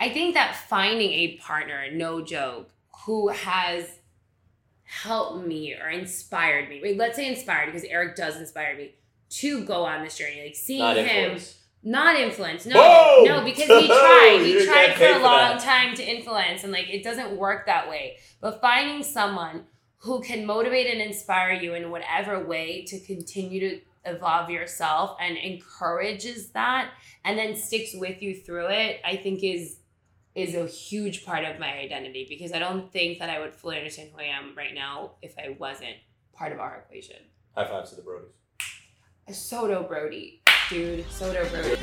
I 0.00 0.08
think 0.10 0.34
that 0.34 0.56
finding 0.68 1.10
a 1.12 1.36
partner, 1.38 1.84
no 1.92 2.22
joke, 2.22 2.70
who 3.06 3.28
has 3.28 3.88
helped 4.84 5.46
me 5.46 5.74
or 5.74 5.88
inspired 5.88 6.68
me. 6.68 6.80
Wait, 6.82 6.96
let's 6.98 7.16
say 7.16 7.28
inspired 7.28 7.66
because 7.66 7.84
Eric 7.84 8.16
does 8.16 8.36
inspire 8.36 8.76
me 8.76 8.94
to 9.30 9.64
go 9.64 9.84
on 9.84 10.02
this 10.04 10.16
journey. 10.18 10.42
Like 10.44 10.54
seeing 10.54 10.80
Not 10.80 10.96
him. 10.96 11.06
influence. 11.06 11.58
Not 11.84 12.16
influence. 12.16 12.66
No, 12.66 12.74
Boom! 13.16 13.24
no, 13.24 13.44
because 13.44 13.66
he 13.66 13.86
tried. 13.88 14.40
He 14.44 14.64
tried 14.66 14.94
for 14.94 15.04
a 15.04 15.14
for 15.14 15.20
long 15.20 15.56
that. 15.56 15.60
time 15.60 15.94
to 15.96 16.02
influence, 16.04 16.62
and 16.62 16.72
like 16.72 16.88
it 16.88 17.02
doesn't 17.02 17.36
work 17.36 17.66
that 17.66 17.88
way. 17.88 18.18
But 18.40 18.60
finding 18.60 19.02
someone 19.02 19.64
who 19.98 20.20
can 20.20 20.46
motivate 20.46 20.86
and 20.92 21.00
inspire 21.00 21.52
you 21.52 21.74
in 21.74 21.90
whatever 21.90 22.44
way 22.44 22.84
to 22.88 23.00
continue 23.00 23.60
to 23.60 23.80
evolve 24.04 24.50
yourself 24.50 25.16
and 25.20 25.36
encourages 25.36 26.50
that, 26.50 26.90
and 27.24 27.38
then 27.38 27.56
sticks 27.56 27.94
with 27.94 28.22
you 28.22 28.34
through 28.34 28.68
it, 28.68 29.00
I 29.04 29.16
think 29.16 29.42
is 29.42 29.78
is 30.34 30.54
a 30.54 30.66
huge 30.66 31.26
part 31.26 31.44
of 31.44 31.58
my 31.58 31.70
identity 31.78 32.26
because 32.26 32.52
I 32.52 32.58
don't 32.58 32.90
think 32.90 33.18
that 33.18 33.28
I 33.28 33.38
would 33.38 33.54
fully 33.54 33.76
understand 33.76 34.10
who 34.14 34.20
I 34.20 34.24
am 34.24 34.54
right 34.56 34.74
now 34.74 35.12
if 35.20 35.34
I 35.38 35.54
wasn't 35.58 35.96
part 36.32 36.52
of 36.52 36.58
our 36.58 36.78
equation. 36.86 37.16
High 37.54 37.66
fives 37.66 37.90
to 37.90 37.96
the 37.96 38.02
Brodies. 38.02 39.34
Soto 39.34 39.82
Brody, 39.82 40.42
dude. 40.70 41.04
Soto 41.10 41.46
Brody. 41.50 41.78